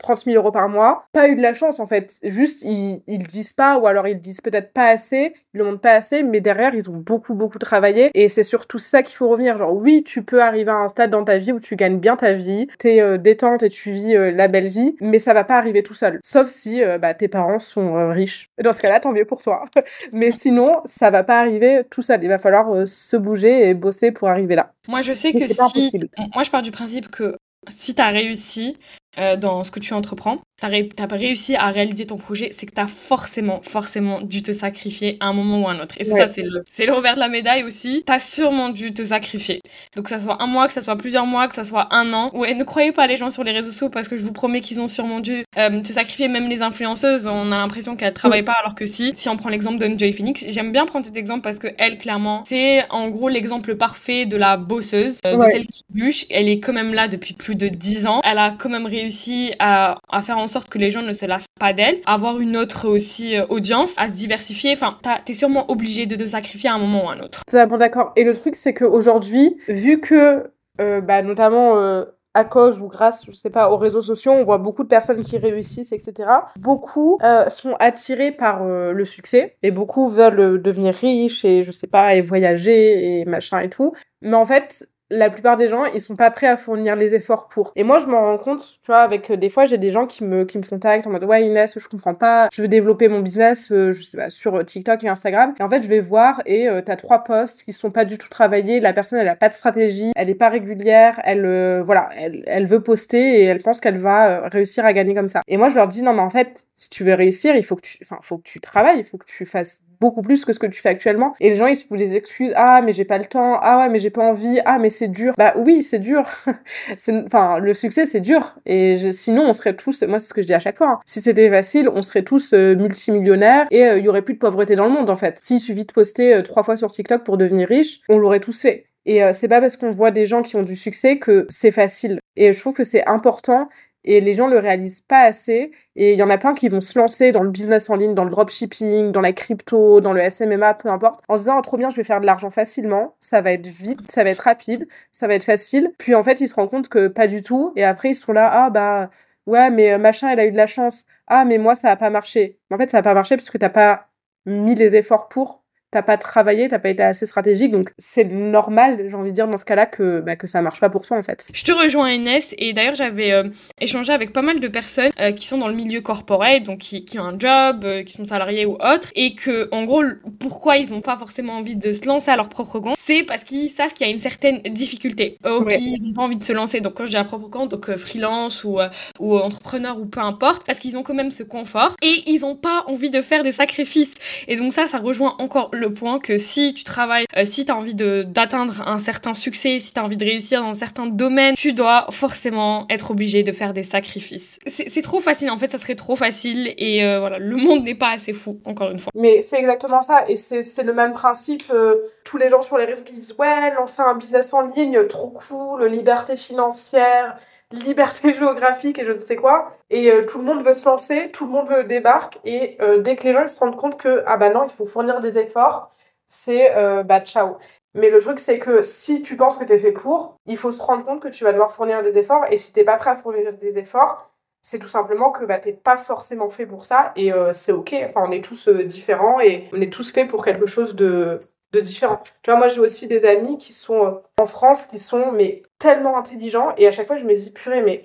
30 0.00 0.24
000 0.24 0.36
euros 0.36 0.52
par 0.52 0.68
mois. 0.68 1.04
Pas 1.12 1.28
eu 1.28 1.36
de 1.36 1.42
la 1.42 1.54
chance 1.54 1.80
en 1.80 1.86
fait. 1.86 2.14
Juste 2.22 2.62
ils, 2.62 3.02
ils 3.06 3.18
disent 3.18 3.52
pas 3.52 3.78
ou 3.78 3.86
alors 3.86 4.08
ils 4.08 4.20
disent 4.20 4.40
peut-être 4.40 4.72
pas 4.72 4.88
assez, 4.88 5.34
ils 5.54 5.58
le 5.58 5.64
montrent 5.64 5.80
pas 5.80 5.92
assez, 5.92 6.22
mais 6.22 6.40
derrière 6.40 6.74
ils 6.74 6.90
ont 6.90 6.96
beaucoup 6.96 7.34
beaucoup 7.34 7.58
travaillé 7.58 8.10
et 8.14 8.28
c'est 8.28 8.42
surtout 8.42 8.78
ça 8.78 9.02
qu'il 9.02 9.16
faut 9.16 9.28
revenir. 9.28 9.58
Genre 9.58 9.72
oui 9.72 10.02
tu 10.04 10.24
peux 10.24 10.42
arriver 10.42 10.70
à 10.70 10.76
un 10.76 10.88
stade 10.88 11.10
dans 11.10 11.24
ta 11.24 11.38
vie 11.38 11.52
où 11.52 11.60
tu 11.60 11.76
gagnes 11.76 11.98
bien 11.98 12.16
ta 12.16 12.32
vie, 12.32 12.66
t'es 12.78 13.00
euh, 13.00 13.18
détente 13.18 13.62
et 13.62 13.68
tu 13.68 13.92
vis 13.92 14.16
euh, 14.16 14.30
la 14.30 14.48
belle 14.48 14.68
vie, 14.68 14.96
mais 15.00 15.18
ça 15.18 15.34
va 15.34 15.44
pas 15.44 15.58
arriver 15.58 15.82
tout 15.82 15.94
seul. 15.94 16.18
Sauf 16.24 16.48
si 16.48 16.82
euh, 16.82 16.98
bah, 16.98 17.14
tes 17.14 17.28
parents 17.28 17.58
sont 17.58 17.96
euh, 17.96 18.10
riches. 18.10 18.48
Dans 18.62 18.72
ce 18.72 18.82
cas-là 18.82 19.00
tant 19.00 19.12
mieux 19.12 19.24
pour 19.24 19.42
toi. 19.42 19.64
mais 20.12 20.32
sinon 20.32 20.76
ça 20.84 21.10
va 21.10 21.24
pas 21.24 21.40
arriver 21.40 21.82
tout 21.90 22.02
seul. 22.02 22.22
Il 22.22 22.28
va 22.28 22.38
falloir 22.38 22.86
se 22.86 23.16
bouger 23.16 23.68
et 23.68 23.74
bosser 23.74 24.12
pour 24.12 24.28
arriver 24.28 24.54
là. 24.54 24.72
Moi 24.88 25.02
je 25.02 25.12
sais 25.12 25.32
que 25.32 25.44
si... 25.44 25.90
Moi 26.34 26.42
je 26.42 26.50
pars 26.50 26.62
du 26.62 26.70
principe 26.70 27.10
que 27.10 27.36
si 27.68 27.94
tu 27.94 28.02
as 28.02 28.08
réussi 28.08 28.78
dans 29.16 29.64
ce 29.64 29.70
que 29.70 29.80
tu 29.80 29.92
entreprends, 29.94 30.40
tu 30.60 30.66
as, 30.66 31.06
réussi 31.16 31.56
à 31.56 31.68
réaliser 31.68 32.06
ton 32.06 32.16
projet, 32.16 32.48
c'est 32.52 32.66
que 32.66 32.74
tu 32.74 32.80
as 32.80 32.86
forcément, 32.86 33.60
forcément 33.62 34.20
dû 34.20 34.42
te 34.42 34.52
sacrifier 34.52 35.16
à 35.20 35.28
un 35.28 35.32
moment 35.32 35.62
ou 35.62 35.68
à 35.68 35.72
un 35.72 35.80
autre. 35.80 35.94
Et 35.98 36.04
ça, 36.04 36.28
c'est 36.28 36.42
le, 36.42 36.64
c'est 36.68 36.86
le 36.86 36.92
revers 36.92 37.14
de 37.14 37.20
la 37.20 37.28
médaille 37.28 37.64
aussi. 37.64 38.04
Tu 38.06 38.12
as 38.12 38.18
sûrement 38.18 38.68
dû 38.68 38.92
te 38.92 39.04
sacrifier. 39.04 39.60
Donc, 39.96 40.04
que 40.04 40.10
ça 40.10 40.20
soit 40.20 40.42
un 40.42 40.46
mois, 40.46 40.66
que 40.66 40.72
ça 40.72 40.80
soit 40.80 40.96
plusieurs 40.96 41.26
mois, 41.26 41.48
que 41.48 41.54
ça 41.54 41.64
soit 41.64 41.88
un 41.94 42.12
an. 42.12 42.30
Ouais, 42.34 42.54
ne 42.54 42.64
croyez 42.64 42.92
pas 42.92 43.06
les 43.06 43.16
gens 43.16 43.30
sur 43.30 43.44
les 43.44 43.52
réseaux 43.52 43.70
sociaux 43.70 43.88
parce 43.88 44.08
que 44.08 44.16
je 44.16 44.22
vous 44.22 44.32
promets 44.32 44.60
qu'ils 44.60 44.80
ont 44.80 44.88
sûrement 44.88 45.20
dû 45.20 45.44
euh, 45.56 45.80
te 45.80 45.92
sacrifier. 45.92 46.28
Même 46.28 46.48
les 46.48 46.62
influenceuses, 46.62 47.26
on 47.26 47.52
a 47.52 47.56
l'impression 47.56 47.96
qu'elles 47.96 48.12
travaillent 48.12 48.44
pas 48.44 48.56
alors 48.60 48.74
que 48.74 48.86
si. 48.86 49.12
Si 49.14 49.28
on 49.28 49.36
prend 49.36 49.48
l'exemple 49.48 49.78
de 49.78 49.98
Joy 49.98 50.12
Phoenix, 50.12 50.44
j'aime 50.48 50.72
bien 50.72 50.84
prendre 50.86 51.06
cet 51.06 51.16
exemple 51.16 51.42
parce 51.42 51.58
que 51.58 51.68
elle, 51.78 51.98
clairement, 51.98 52.42
c'est 52.46 52.84
en 52.90 53.08
gros 53.08 53.28
l'exemple 53.28 53.76
parfait 53.76 54.26
de 54.26 54.36
la 54.36 54.56
bosseuse, 54.56 55.18
euh, 55.26 55.36
de 55.36 55.44
celle 55.46 55.66
qui 55.66 55.84
bûche. 55.90 56.26
Elle 56.30 56.48
est 56.48 56.60
quand 56.60 56.72
même 56.72 56.92
là 56.92 57.08
depuis 57.08 57.34
plus 57.34 57.54
de 57.54 57.68
10 57.68 58.06
ans. 58.06 58.20
Elle 58.24 58.38
a 58.38 58.54
quand 58.58 58.68
même 58.68 58.86
réussi 58.86 59.52
à, 59.58 59.98
à 60.10 60.22
faire 60.22 60.38
en 60.38 60.49
sorte 60.50 60.68
que 60.68 60.78
les 60.78 60.90
gens 60.90 61.02
ne 61.02 61.12
se 61.12 61.26
lassent 61.26 61.46
pas 61.58 61.72
d'elle, 61.72 61.98
avoir 62.06 62.40
une 62.40 62.56
autre 62.56 62.88
aussi 62.88 63.36
euh, 63.36 63.46
audience, 63.48 63.94
à 63.96 64.08
se 64.08 64.14
diversifier. 64.14 64.72
Enfin, 64.72 64.98
t'es 65.24 65.32
sûrement 65.32 65.70
obligé 65.70 66.06
de 66.06 66.16
te 66.16 66.26
sacrifier 66.26 66.70
à 66.70 66.74
un 66.74 66.78
moment 66.78 67.06
ou 67.06 67.08
à 67.08 67.12
un 67.12 67.20
autre. 67.20 67.44
Totalement 67.46 67.76
d'accord. 67.76 68.12
Et 68.16 68.24
le 68.24 68.34
truc, 68.34 68.56
c'est 68.56 68.74
qu'aujourd'hui, 68.74 69.56
vu 69.68 70.00
que, 70.00 70.50
euh, 70.80 71.00
bah, 71.00 71.22
notamment 71.22 71.78
euh, 71.78 72.04
à 72.34 72.44
cause 72.44 72.80
ou 72.80 72.88
grâce, 72.88 73.24
je 73.26 73.32
sais 73.32 73.50
pas, 73.50 73.70
aux 73.70 73.76
réseaux 73.76 74.02
sociaux, 74.02 74.32
on 74.32 74.44
voit 74.44 74.58
beaucoup 74.58 74.82
de 74.82 74.88
personnes 74.88 75.22
qui 75.22 75.36
réussissent, 75.38 75.92
etc. 75.92 76.28
Beaucoup 76.58 77.18
sont 77.48 77.74
attirés 77.80 78.30
par 78.30 78.64
le 78.64 79.04
succès 79.04 79.56
et 79.64 79.72
beaucoup 79.72 80.08
veulent 80.08 80.62
devenir 80.62 80.94
riches 80.94 81.44
et 81.44 81.64
je 81.64 81.72
sais 81.72 81.88
pas, 81.88 82.14
et 82.14 82.20
voyager 82.20 83.20
et 83.20 83.24
machin 83.24 83.58
et 83.58 83.68
tout. 83.68 83.94
Mais 84.22 84.36
en 84.36 84.46
fait, 84.46 84.88
la 85.10 85.28
plupart 85.28 85.56
des 85.56 85.68
gens, 85.68 85.84
ils 85.86 86.00
sont 86.00 86.16
pas 86.16 86.30
prêts 86.30 86.46
à 86.46 86.56
fournir 86.56 86.94
les 86.94 87.14
efforts 87.14 87.48
pour. 87.48 87.72
Et 87.74 87.82
moi, 87.82 87.98
je 87.98 88.06
m'en 88.06 88.20
rends 88.20 88.38
compte, 88.38 88.78
tu 88.82 88.86
vois, 88.86 89.00
avec 89.00 89.30
euh, 89.30 89.36
des 89.36 89.48
fois, 89.48 89.64
j'ai 89.64 89.78
des 89.78 89.90
gens 89.90 90.06
qui 90.06 90.24
me, 90.24 90.44
qui 90.44 90.56
me 90.58 90.62
contactent 90.62 91.06
en 91.06 91.10
mode, 91.10 91.24
ouais, 91.24 91.44
Inès, 91.44 91.76
je 91.78 91.88
comprends 91.88 92.14
pas, 92.14 92.48
je 92.52 92.62
veux 92.62 92.68
développer 92.68 93.08
mon 93.08 93.20
business, 93.20 93.72
euh, 93.72 93.92
je 93.92 94.02
sais 94.02 94.16
pas, 94.16 94.30
sur 94.30 94.54
euh, 94.54 94.62
TikTok 94.62 95.02
et 95.02 95.08
Instagram. 95.08 95.54
Et 95.58 95.62
en 95.62 95.68
fait, 95.68 95.82
je 95.82 95.88
vais 95.88 96.00
voir 96.00 96.40
et 96.46 96.68
t'as 96.84 96.96
trois 96.96 97.24
posts 97.24 97.64
qui 97.64 97.72
sont 97.72 97.90
pas 97.90 98.04
du 98.04 98.18
tout 98.18 98.28
travaillés. 98.28 98.80
La 98.80 98.92
personne, 98.92 99.18
elle 99.18 99.28
a 99.28 99.36
pas 99.36 99.48
de 99.48 99.54
stratégie, 99.54 100.12
elle 100.14 100.30
est 100.30 100.34
pas 100.34 100.48
régulière, 100.48 101.20
elle, 101.24 101.82
voilà, 101.82 102.08
elle, 102.16 102.42
elle 102.46 102.66
veut 102.66 102.82
poster 102.82 103.40
et 103.40 103.44
elle 103.44 103.62
pense 103.62 103.80
qu'elle 103.80 103.98
va 103.98 104.48
réussir 104.48 104.84
à 104.84 104.92
gagner 104.92 105.14
comme 105.14 105.28
ça. 105.28 105.42
Et 105.48 105.56
moi, 105.56 105.68
je 105.70 105.74
leur 105.74 105.88
dis, 105.88 106.02
non, 106.02 106.12
mais 106.12 106.22
en 106.22 106.30
fait, 106.30 106.66
si 106.74 106.90
tu 106.90 107.04
veux 107.04 107.14
réussir, 107.14 107.56
il 107.56 107.64
faut 107.64 107.76
que 107.76 107.82
tu, 107.82 107.98
enfin, 108.02 108.18
faut 108.22 108.38
que 108.38 108.44
tu 108.44 108.60
travailles, 108.60 108.98
il 108.98 109.04
faut 109.04 109.18
que 109.18 109.26
tu 109.26 109.44
fasses 109.44 109.82
beaucoup 110.00 110.22
plus 110.22 110.44
que 110.44 110.52
ce 110.52 110.58
que 110.58 110.66
tu 110.66 110.80
fais 110.80 110.88
actuellement. 110.88 111.34
Et 111.40 111.50
les 111.50 111.56
gens, 111.56 111.66
ils 111.66 111.76
se 111.76 111.86
font 111.86 111.96
des 111.96 112.16
excuses. 112.16 112.52
Ah, 112.56 112.80
mais 112.82 112.92
j'ai 112.92 113.04
pas 113.04 113.18
le 113.18 113.26
temps. 113.26 113.58
Ah 113.60 113.78
ouais, 113.78 113.88
mais 113.88 113.98
j'ai 113.98 114.10
pas 114.10 114.22
envie. 114.22 114.60
Ah, 114.64 114.78
mais 114.78 114.90
c'est 114.90 115.08
dur. 115.08 115.34
Bah 115.36 115.52
oui, 115.56 115.82
c'est 115.82 115.98
dur. 115.98 116.24
enfin, 117.26 117.58
le 117.58 117.74
succès, 117.74 118.06
c'est 118.06 118.20
dur. 118.20 118.56
Et 118.66 119.12
sinon, 119.12 119.48
on 119.48 119.52
serait 119.52 119.76
tous, 119.76 120.02
moi, 120.04 120.18
c'est 120.18 120.28
ce 120.28 120.34
que 120.34 120.42
je 120.42 120.46
dis 120.46 120.54
à 120.54 120.58
chaque 120.58 120.78
fois. 120.78 120.88
Hein. 120.88 121.00
Si 121.06 121.20
c'était 121.20 121.50
facile, 121.50 121.88
on 121.88 122.02
serait 122.02 122.22
tous 122.22 122.52
euh, 122.52 122.74
multimillionnaires 122.74 123.66
et 123.70 123.84
euh, 123.84 123.98
il 123.98 124.04
y 124.04 124.08
aurait 124.08 124.22
plus 124.22 124.34
de 124.34 124.38
pauvreté 124.38 124.76
dans 124.76 124.86
le 124.86 124.92
monde, 124.92 125.10
en 125.10 125.16
fait. 125.16 125.38
S'il 125.42 125.60
suffit 125.60 125.84
de 125.84 125.92
poster 125.92 126.34
euh, 126.34 126.42
trois 126.42 126.62
fois 126.62 126.76
sur 126.76 126.90
TikTok 126.90 127.24
pour 127.24 127.36
devenir 127.36 127.68
riche, 127.68 128.00
on 128.08 128.18
l'aurait 128.18 128.40
tous 128.40 128.62
fait. 128.62 128.86
Et 129.06 129.22
c'est 129.32 129.48
pas 129.48 129.62
parce 129.62 129.78
qu'on 129.78 129.90
voit 129.90 130.10
des 130.10 130.26
gens 130.26 130.42
qui 130.42 130.56
ont 130.56 130.62
du 130.62 130.76
succès 130.76 131.18
que 131.18 131.46
c'est 131.48 131.70
facile. 131.70 132.20
Et 132.36 132.52
je 132.52 132.60
trouve 132.60 132.74
que 132.74 132.84
c'est 132.84 133.04
important 133.06 133.70
et 134.04 134.20
les 134.20 134.34
gens 134.34 134.46
le 134.46 134.58
réalisent 134.58 135.00
pas 135.00 135.22
assez. 135.22 135.72
Et 135.96 136.12
il 136.12 136.18
y 136.18 136.22
en 136.22 136.30
a 136.30 136.38
plein 136.38 136.54
qui 136.54 136.68
vont 136.68 136.80
se 136.80 136.98
lancer 136.98 137.32
dans 137.32 137.42
le 137.42 137.50
business 137.50 137.90
en 137.90 137.96
ligne, 137.96 138.14
dans 138.14 138.24
le 138.24 138.30
dropshipping, 138.30 139.12
dans 139.12 139.20
la 139.20 139.32
crypto, 139.32 140.00
dans 140.00 140.12
le 140.12 140.28
SMMA, 140.28 140.74
peu 140.74 140.88
importe, 140.88 141.22
en 141.28 141.36
se 141.36 141.42
disant 141.42 141.58
oh, 141.58 141.62
trop 141.62 141.76
bien, 141.76 141.90
je 141.90 141.96
vais 141.96 142.04
faire 142.04 142.20
de 142.20 142.26
l'argent 142.26 142.50
facilement, 142.50 143.16
ça 143.20 143.40
va 143.40 143.52
être 143.52 143.66
vite, 143.66 144.10
ça 144.10 144.24
va 144.24 144.30
être 144.30 144.40
rapide, 144.40 144.88
ça 145.12 145.26
va 145.26 145.34
être 145.34 145.44
facile. 145.44 145.92
Puis 145.98 146.14
en 146.14 146.22
fait, 146.22 146.40
ils 146.40 146.48
se 146.48 146.54
rendent 146.54 146.70
compte 146.70 146.88
que 146.88 147.08
pas 147.08 147.26
du 147.26 147.42
tout. 147.42 147.72
Et 147.76 147.84
après, 147.84 148.10
ils 148.10 148.14
sont 148.14 148.32
là, 148.32 148.50
ah 148.52 148.70
bah 148.70 149.10
ouais, 149.46 149.70
mais 149.70 149.92
euh, 149.92 149.98
machin, 149.98 150.30
elle 150.30 150.40
a 150.40 150.46
eu 150.46 150.52
de 150.52 150.56
la 150.56 150.66
chance. 150.66 151.06
Ah, 151.26 151.44
mais 151.44 151.58
moi, 151.58 151.74
ça 151.74 151.90
a 151.90 151.96
pas 151.96 152.10
marché. 152.10 152.58
En 152.70 152.78
fait, 152.78 152.90
ça 152.90 152.98
a 152.98 153.02
pas 153.02 153.14
marché 153.14 153.36
parce 153.36 153.50
que 153.50 153.58
t'as 153.58 153.68
pas 153.68 154.08
mis 154.46 154.74
les 154.74 154.96
efforts 154.96 155.28
pour 155.28 155.62
t'as 155.90 156.02
pas 156.02 156.16
travaillé, 156.16 156.68
t'as 156.68 156.78
pas 156.78 156.90
été 156.90 157.02
assez 157.02 157.26
stratégique, 157.26 157.72
donc 157.72 157.92
c'est 157.98 158.24
normal, 158.24 159.06
j'ai 159.08 159.14
envie 159.14 159.30
de 159.30 159.34
dire, 159.34 159.48
dans 159.48 159.56
ce 159.56 159.64
cas-là, 159.64 159.86
que, 159.86 160.20
bah, 160.20 160.36
que 160.36 160.46
ça 160.46 160.62
marche 160.62 160.80
pas 160.80 160.88
pour 160.88 161.04
toi, 161.04 161.16
en 161.16 161.22
fait. 161.22 161.48
Je 161.52 161.64
te 161.64 161.72
rejoins, 161.72 162.10
Inès, 162.10 162.54
et 162.58 162.72
d'ailleurs, 162.72 162.94
j'avais 162.94 163.32
euh, 163.32 163.44
échangé 163.80 164.12
avec 164.12 164.32
pas 164.32 164.42
mal 164.42 164.60
de 164.60 164.68
personnes 164.68 165.10
euh, 165.20 165.32
qui 165.32 165.46
sont 165.46 165.58
dans 165.58 165.68
le 165.68 165.74
milieu 165.74 166.00
corporate, 166.00 166.62
donc 166.62 166.78
qui, 166.78 167.04
qui 167.04 167.18
ont 167.18 167.24
un 167.24 167.38
job, 167.38 167.84
euh, 167.84 168.02
qui 168.02 168.16
sont 168.16 168.24
salariés 168.24 168.66
ou 168.66 168.74
autres, 168.74 169.10
et 169.14 169.34
que, 169.34 169.68
en 169.72 169.84
gros, 169.84 170.02
pourquoi 170.38 170.76
ils 170.76 170.94
ont 170.94 171.00
pas 171.00 171.16
forcément 171.16 171.54
envie 171.54 171.76
de 171.76 171.92
se 171.92 172.06
lancer 172.06 172.30
à 172.30 172.36
leur 172.36 172.48
propre 172.48 172.78
compte, 172.78 172.96
c'est 172.98 173.24
parce 173.24 173.44
qu'ils 173.44 173.68
savent 173.68 173.92
qu'il 173.92 174.06
y 174.06 174.10
a 174.10 174.12
une 174.12 174.18
certaine 174.18 174.60
difficulté, 174.62 175.38
ou 175.44 175.64
qu'ils 175.64 176.02
n'ont 176.02 176.14
pas 176.14 176.22
envie 176.22 176.36
de 176.36 176.44
se 176.44 176.52
lancer. 176.52 176.80
Donc, 176.80 176.94
quand 176.94 177.04
je 177.04 177.10
dis 177.10 177.16
à 177.16 177.24
propre 177.24 177.48
compte, 177.48 177.70
donc 177.70 177.96
freelance 177.96 178.64
ou, 178.64 178.78
ou 179.18 179.36
entrepreneur 179.36 179.98
ou 179.98 180.06
peu 180.06 180.20
importe, 180.20 180.64
parce 180.66 180.78
qu'ils 180.78 180.96
ont 180.96 181.02
quand 181.02 181.14
même 181.14 181.30
ce 181.30 181.42
confort, 181.42 181.96
et 182.02 182.14
ils 182.26 182.44
ont 182.44 182.56
pas 182.56 182.84
envie 182.86 183.10
de 183.10 183.22
faire 183.22 183.42
des 183.42 183.52
sacrifices. 183.52 184.14
Et 184.46 184.56
donc 184.56 184.72
ça, 184.72 184.86
ça 184.86 184.98
rejoint 184.98 185.34
encore 185.38 185.70
le 185.72 185.79
point 185.88 186.18
que 186.18 186.38
si 186.38 186.74
tu 186.74 186.84
travailles, 186.84 187.26
euh, 187.36 187.44
si 187.44 187.64
tu 187.64 187.72
as 187.72 187.76
envie 187.76 187.94
d'atteindre 187.94 188.82
un 188.86 188.98
certain 188.98 189.34
succès, 189.34 189.80
si 189.80 189.92
tu 189.92 190.00
as 190.00 190.04
envie 190.04 190.16
de 190.16 190.24
réussir 190.24 190.62
dans 190.62 190.68
un 190.68 190.74
certain 190.74 191.06
domaine, 191.06 191.54
tu 191.54 191.72
dois 191.72 192.06
forcément 192.10 192.86
être 192.90 193.10
obligé 193.10 193.42
de 193.42 193.52
faire 193.52 193.72
des 193.72 193.82
sacrifices. 193.82 194.58
C'est 194.66 195.02
trop 195.02 195.20
facile, 195.20 195.50
en 195.50 195.58
fait, 195.58 195.70
ça 195.70 195.78
serait 195.78 195.94
trop 195.94 196.16
facile 196.16 196.74
et 196.76 197.04
euh, 197.04 197.20
voilà, 197.20 197.38
le 197.38 197.56
monde 197.56 197.84
n'est 197.84 197.94
pas 197.94 198.10
assez 198.10 198.32
fou, 198.32 198.60
encore 198.64 198.90
une 198.90 198.98
fois. 198.98 199.10
Mais 199.14 199.42
c'est 199.42 199.58
exactement 199.58 200.02
ça 200.02 200.24
et 200.28 200.36
c'est 200.36 200.82
le 200.82 200.92
même 200.92 201.12
principe. 201.12 201.64
Euh, 201.70 201.96
tous 202.24 202.36
les 202.36 202.48
gens 202.48 202.62
sur 202.62 202.78
les 202.78 202.84
réseaux 202.84 203.02
qui 203.02 203.12
disent 203.12 203.34
ouais, 203.38 203.74
lancer 203.74 204.02
un 204.02 204.14
business 204.14 204.52
en 204.52 204.66
ligne, 204.66 205.06
trop 205.06 205.28
cool, 205.28 205.86
liberté 205.86 206.36
financière, 206.36 207.36
liberté 207.72 208.32
géographique 208.38 208.98
et 208.98 209.04
je 209.04 209.12
ne 209.12 209.20
sais 209.20 209.36
quoi. 209.36 209.76
Et 209.90 210.10
euh, 210.10 210.24
tout 210.26 210.38
le 210.38 210.44
monde 210.44 210.62
veut 210.62 210.74
se 210.74 210.84
lancer, 210.84 211.30
tout 211.30 211.46
le 211.46 211.52
monde 211.52 211.68
veut 211.68 211.84
débarquer. 211.84 212.38
Et 212.44 212.76
euh, 212.80 212.98
dès 212.98 213.16
que 213.16 213.24
les 213.24 213.32
gens 213.32 213.46
se 213.46 213.58
rendent 213.58 213.76
compte 213.76 213.98
que, 213.98 214.22
ah 214.26 214.36
bah 214.36 214.50
non, 214.50 214.64
il 214.64 214.70
faut 214.70 214.86
fournir 214.86 215.20
des 215.20 215.38
efforts, 215.38 215.92
c'est 216.26 216.76
euh, 216.76 217.02
bah 217.02 217.20
ciao. 217.20 217.58
Mais 217.94 218.10
le 218.10 218.20
truc, 218.20 218.38
c'est 218.38 218.58
que 218.60 218.82
si 218.82 219.22
tu 219.22 219.36
penses 219.36 219.56
que 219.56 219.64
tu 219.64 219.72
es 219.72 219.78
fait 219.78 219.92
pour, 219.92 220.36
il 220.46 220.56
faut 220.56 220.70
se 220.70 220.82
rendre 220.82 221.04
compte 221.04 221.20
que 221.20 221.28
tu 221.28 221.42
vas 221.44 221.52
devoir 221.52 221.72
fournir 221.72 222.02
des 222.02 222.16
efforts. 222.18 222.44
Et 222.50 222.56
si 222.56 222.72
t'es 222.72 222.84
pas 222.84 222.96
prêt 222.96 223.10
à 223.10 223.16
fournir 223.16 223.52
des 223.56 223.78
efforts, 223.78 224.30
c'est 224.62 224.78
tout 224.78 224.88
simplement 224.88 225.32
que 225.32 225.44
bah, 225.44 225.58
t'es 225.58 225.72
pas 225.72 225.96
forcément 225.96 226.50
fait 226.50 226.66
pour 226.66 226.84
ça. 226.84 227.12
Et 227.16 227.32
c'est 227.52 227.72
ok. 227.72 227.96
Enfin, 228.08 228.22
on 228.28 228.30
est 228.30 228.44
tous 228.44 228.68
différents 228.68 229.40
et 229.40 229.68
on 229.72 229.80
est 229.80 229.92
tous 229.92 230.12
faits 230.12 230.28
pour 230.28 230.44
quelque 230.44 230.66
chose 230.66 230.94
de, 230.94 231.40
de 231.72 231.80
différents. 231.80 232.22
Tu 232.42 232.50
vois, 232.50 232.58
moi 232.58 232.68
j'ai 232.68 232.80
aussi 232.80 233.06
des 233.06 233.24
amis 233.24 233.58
qui 233.58 233.72
sont 233.72 234.06
euh, 234.06 234.10
en 234.40 234.46
France, 234.46 234.86
qui 234.86 234.98
sont 234.98 235.32
mais 235.32 235.62
tellement 235.78 236.16
intelligents 236.16 236.74
et 236.76 236.86
à 236.86 236.92
chaque 236.92 237.06
fois 237.06 237.16
je 237.16 237.24
me 237.24 237.34
dis 237.34 237.50
purée 237.50 237.82
mais 237.82 238.04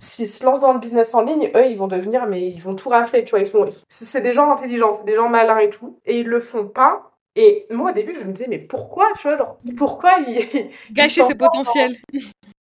s'ils 0.00 0.26
se 0.26 0.44
lancent 0.44 0.60
dans 0.60 0.72
le 0.72 0.80
business 0.80 1.14
en 1.14 1.22
ligne, 1.22 1.50
eux 1.54 1.66
ils 1.66 1.78
vont 1.78 1.86
devenir 1.86 2.26
mais 2.26 2.42
ils 2.42 2.60
vont 2.60 2.74
tout 2.74 2.88
rafler, 2.88 3.24
tu 3.24 3.30
vois, 3.30 3.40
ils 3.40 3.46
sont 3.46 3.66
c'est 3.88 4.20
des 4.20 4.32
gens 4.32 4.50
intelligents, 4.50 4.92
c'est 4.92 5.04
des 5.04 5.14
gens 5.14 5.28
malins 5.28 5.58
et 5.58 5.70
tout 5.70 5.98
et 6.04 6.20
ils 6.20 6.26
le 6.26 6.40
font 6.40 6.66
pas. 6.66 7.12
Et 7.36 7.66
moi 7.70 7.90
au 7.90 7.94
début 7.94 8.14
je 8.14 8.24
me 8.24 8.32
disais 8.32 8.48
mais 8.48 8.58
pourquoi, 8.58 9.08
tu 9.20 9.28
vois, 9.28 9.36
genre, 9.36 9.58
pourquoi 9.76 10.16
ils 10.26 10.70
gâcher 10.92 11.22
ce 11.22 11.34
potentiel. 11.34 11.96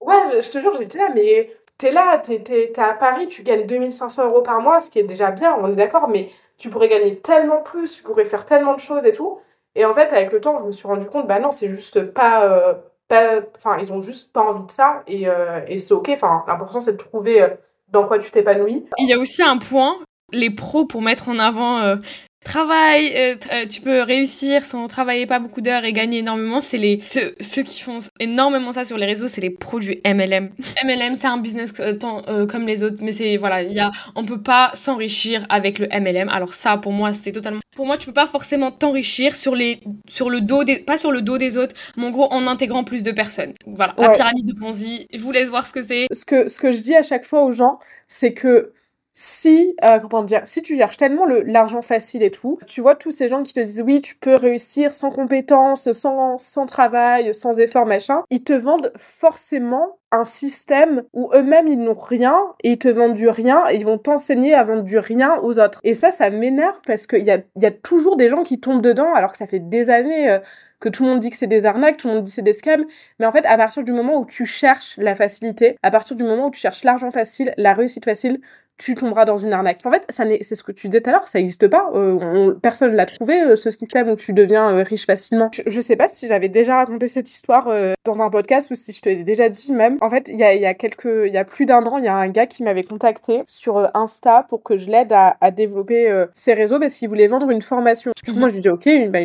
Ouais, 0.02 0.42
je, 0.42 0.50
te 0.50 0.60
jure, 0.60 0.76
j'étais 0.80 1.00
là 1.00 1.08
mais 1.16 1.50
t'es 1.78 1.92
là, 1.92 2.20
t'es, 2.20 2.40
t'es, 2.40 2.72
à 2.80 2.94
Paris, 2.94 3.28
tu 3.28 3.44
gagnes 3.44 3.66
2500 3.66 4.28
euros 4.28 4.42
par 4.42 4.62
mois, 4.62 4.82
ce 4.82 4.92
qui 4.92 5.00
est 5.00 5.04
déjà 5.04 5.32
bien, 5.32 5.58
on 5.60 5.68
est 5.68 5.76
d'accord, 5.76 6.08
mais 6.08 6.30
tu 6.58 6.70
pourrais 6.70 6.88
gagner 6.88 7.16
tellement 7.16 7.62
plus, 7.62 7.98
tu 7.98 8.04
pourrais 8.04 8.26
faire 8.26 8.46
tellement 8.46 8.76
de 8.76 8.80
choses 8.80 9.06
et 9.06 9.12
tout. 9.12 9.40
Et 9.76 9.86
en 9.86 9.94
fait, 9.94 10.12
avec 10.14 10.32
le 10.32 10.42
temps, 10.42 10.58
je 10.58 10.66
me 10.66 10.72
suis 10.72 10.88
rendu 10.88 11.06
compte, 11.08 11.28
bah 11.28 11.40
non, 11.40 11.52
c'est 11.52 11.70
juste 11.70 12.12
pas. 12.14 12.46
Euh, 12.46 12.74
pas 13.08 13.42
enfin, 13.56 13.78
ils 13.80 13.94
ont 13.94 14.02
juste 14.02 14.34
pas 14.34 14.42
envie 14.42 14.66
de 14.66 14.72
ça 14.72 15.04
et, 15.06 15.28
euh, 15.28 15.62
et 15.68 15.78
c'est 15.78 15.94
ok. 15.94 16.10
Enfin, 16.10 16.44
l'important, 16.48 16.80
c'est 16.80 16.94
de 16.94 16.98
trouver 16.98 17.42
euh, 17.42 17.50
dans 17.90 18.08
quoi 18.08 18.18
tu 18.18 18.32
t'épanouis. 18.32 18.86
Il 18.98 19.08
y 19.08 19.14
a 19.14 19.20
aussi 19.20 19.44
un 19.44 19.58
point, 19.58 19.98
les 20.32 20.50
pros, 20.50 20.86
pour 20.86 21.02
mettre 21.02 21.30
en 21.30 21.38
avant 21.38 21.98
travail, 22.46 23.12
euh, 23.16 23.36
euh, 23.52 23.66
tu 23.68 23.82
peux 23.82 24.02
réussir 24.02 24.64
sans 24.64 24.88
travailler 24.88 25.26
pas 25.26 25.40
beaucoup 25.40 25.60
d'heures 25.60 25.84
et 25.84 25.92
gagner 25.92 26.20
énormément. 26.20 26.62
C'est 26.62 26.78
les 26.78 27.02
ceux, 27.10 27.36
ceux, 27.42 27.64
qui 27.64 27.82
font 27.82 27.98
énormément 28.20 28.72
ça 28.72 28.86
sur 28.86 28.98
les 28.98 29.06
réseaux, 29.06 29.28
c'est 29.28 29.42
les 29.42 29.50
produits 29.50 30.00
MLM. 30.06 30.52
MLM, 30.86 31.16
c'est 31.16 31.28
un 31.28 31.38
business 31.38 31.74
euh, 31.80 32.46
comme 32.46 32.66
les 32.66 32.84
autres, 32.84 33.00
mais 33.02 33.12
c'est 33.12 33.36
voilà, 33.36 33.64
il 33.64 33.74
y 33.74 33.80
a, 33.80 33.92
on 34.16 34.24
peut 34.24 34.42
pas 34.42 34.72
s'enrichir 34.76 35.46
avec 35.50 35.80
le 35.80 35.88
MLM. 35.88 36.30
Alors 36.30 36.54
ça, 36.54 36.78
pour 36.78 36.94
moi, 36.94 37.12
c'est 37.12 37.34
totalement. 37.34 37.60
Pour 37.76 37.86
moi, 37.86 37.98
tu 37.98 38.06
peux 38.06 38.14
pas 38.14 38.28
forcément 38.28 38.72
t'enrichir 38.72 39.36
sur 39.36 39.56
les, 39.56 39.82
sur 40.08 40.30
le 40.30 40.40
dos 40.40 40.64
des, 40.64 40.78
pas 40.78 40.96
sur 40.96 41.12
le 41.12 41.22
dos 41.22 41.38
des 41.38 41.58
autres, 41.58 41.76
mais 41.98 42.06
en 42.06 42.12
gros 42.12 42.32
en 42.32 42.48
intégrant 42.48 42.86
plus 42.86 43.04
de 43.04 43.12
personnes. 43.12 43.54
Voilà, 43.66 43.96
la 43.98 44.10
pyramide 44.10 44.46
de 44.46 44.54
Ponzi. 44.54 45.08
Je 45.12 45.20
vous 45.20 45.32
laisse 45.32 45.50
voir 45.50 45.68
ce 45.68 45.74
que 45.74 45.82
c'est. 45.82 46.08
Ce 46.12 46.24
que, 46.24 46.48
ce 46.48 46.62
que 46.62 46.72
je 46.72 46.82
dis 46.82 46.96
à 46.96 47.04
chaque 47.04 47.26
fois 47.26 47.44
aux 47.44 47.52
gens, 47.52 47.80
c'est 48.08 48.34
que 48.34 48.72
si, 49.18 49.78
euh, 49.82 49.98
comment 50.00 50.24
dire, 50.24 50.42
si 50.44 50.62
tu 50.62 50.76
cherches 50.76 50.98
tellement 50.98 51.26
l'argent 51.26 51.82
facile 51.82 52.22
et 52.22 52.32
tout, 52.32 52.60
tu 52.68 52.82
vois 52.82 52.96
tous 52.96 53.12
ces 53.12 53.30
gens 53.30 53.44
qui 53.44 53.54
te 53.54 53.62
disent 53.62 53.82
oui, 53.82 54.02
tu 54.02 54.16
peux 54.16 54.36
réussir 54.36 54.94
sans 54.94 55.10
compétences, 55.10 55.90
sans, 55.94 56.38
sans 56.38 56.66
travail, 56.66 57.34
sans 57.34 57.58
effort, 57.58 57.86
machin, 57.86 58.24
ils 58.30 58.44
te 58.44 58.52
vendent 58.52 58.92
forcément 58.98 60.00
un 60.12 60.26
système 60.26 61.04
où 61.14 61.32
eux-mêmes 61.34 61.70
ils 61.70 61.80
n'ont 61.80 61.94
rien 61.94 62.38
et 62.64 62.72
ils 62.74 62.78
te 62.78 62.90
vendent 62.90 63.14
du 63.14 63.30
rien 63.30 63.64
et 63.70 63.76
ils 63.76 63.86
vont 63.86 63.98
t'enseigner 63.98 64.54
à 64.54 64.66
vendre 64.66 64.84
du 64.84 64.98
rien 64.98 65.40
aux 65.42 65.60
autres. 65.60 65.80
Et 65.86 65.94
ça, 65.94 66.12
ça 66.12 66.30
m'énerve 66.30 66.76
parce 66.86 67.08
qu'il 67.08 67.24
y 67.24 67.32
a, 67.32 67.40
y 67.56 67.66
a 67.66 67.72
toujours 67.72 68.18
des 68.18 68.28
gens 68.28 68.44
qui 68.44 68.60
tombent 68.60 68.82
dedans 68.82 69.14
alors 69.14 69.32
que 69.32 69.38
ça 69.38 69.48
fait 69.48 69.60
des 69.60 69.90
années. 69.90 70.30
Euh, 70.30 70.40
que 70.82 70.90
tout 70.90 71.04
le 71.04 71.10
monde 71.10 71.20
dit 71.20 71.30
que 71.30 71.38
c'est 71.38 71.48
des 71.48 71.66
arnaques, 71.66 71.98
tout 71.98 72.08
le 72.08 72.16
monde 72.16 72.24
dit 72.24 72.32
que 72.32 72.36
c'est 72.36 72.42
des 72.42 72.54
scams, 72.54 72.86
mais 73.18 73.26
en 73.26 73.32
fait, 73.32 73.46
à 73.46 73.58
partir 73.58 73.84
du 73.84 73.92
moment 73.92 74.20
où 74.20 74.26
tu 74.26 74.46
cherches 74.46 74.98
la 74.98 75.16
facilité, 75.16 75.78
à 75.82 75.90
partir 75.90 76.16
du 76.16 76.24
moment 76.24 76.48
où 76.48 76.52
tu 76.52 76.60
cherches 76.60 76.84
l'argent 76.84 77.10
facile, 77.12 77.54
la 77.58 77.74
réussite 77.74 78.06
facile, 78.06 78.42
tu 78.78 78.96
tomberas 78.96 79.26
dans 79.26 79.38
une 79.38 79.54
arnaque. 79.54 79.80
En 79.86 79.92
fait, 79.92 80.06
c'est 80.10 80.56
ce 80.56 80.64
que 80.64 80.72
tu 80.72 80.88
disais 80.88 81.02
tout 81.02 81.10
à 81.10 81.14
l'heure, 81.14 81.28
ça 81.28 81.40
n'existe 81.40 81.68
pas. 81.68 81.90
Euh, 81.94 82.54
personne 82.62 82.94
l'a 82.94 83.06
trouvé, 83.06 83.42
euh, 83.42 83.56
ce 83.56 83.72
système 83.72 84.10
où 84.10 84.16
tu 84.16 84.34
deviens 84.34 84.76
euh, 84.76 84.84
riche 84.84 85.06
facilement. 85.06 85.50
Je, 85.66 85.80
sais 85.80 85.96
pas 85.96 86.08
si 86.08 86.28
j'avais 86.28 86.50
déjà 86.50 86.78
raconté 86.78 87.08
cette 87.08 87.30
histoire 87.30 87.70
dans 88.04 88.22
un 88.22 88.30
podcast 88.30 88.72
ou 88.72 88.76
si 88.76 88.92
je 88.92 89.02
te 89.02 89.10
l'ai 89.10 89.24
déjà 89.24 89.50
dit 89.50 89.72
même. 89.72 89.98
En 90.02 90.10
fait, 90.10 90.28
il 90.28 90.38
y 90.38 90.44
a, 90.44 90.54
y 90.56 90.66
a, 90.66 90.74
quelques, 90.74 91.30
y 91.32 91.38
a 91.38 91.46
plus 91.46 91.66
d'un 91.66 91.84
an, 91.86 91.98
il 91.98 92.06
y 92.06 92.08
a 92.08 92.16
un 92.16 92.28
gars 92.28 92.48
qui 92.48 92.64
m'avait 92.64 92.84
contacté 92.84 93.44
sur 93.46 93.90
Insta 93.94 94.46
pour 94.50 94.64
que 94.64 94.78
je 94.78 94.90
l'aide 94.90 95.14
à, 95.14 95.38
à, 95.42 95.52
développer 95.52 96.26
ses 96.34 96.54
réseaux 96.54 96.80
parce 96.80 96.96
qu'il 96.96 97.08
voulait 97.08 97.28
vendre 97.28 97.50
une 97.52 97.62
formation. 97.62 98.12
Du 98.24 98.32
coup, 98.32 98.40
moi, 98.40 98.50
je 98.50 98.56
lui 98.56 98.62
dis, 98.62 98.70
ok, 98.70 98.90
bah, 99.10 99.20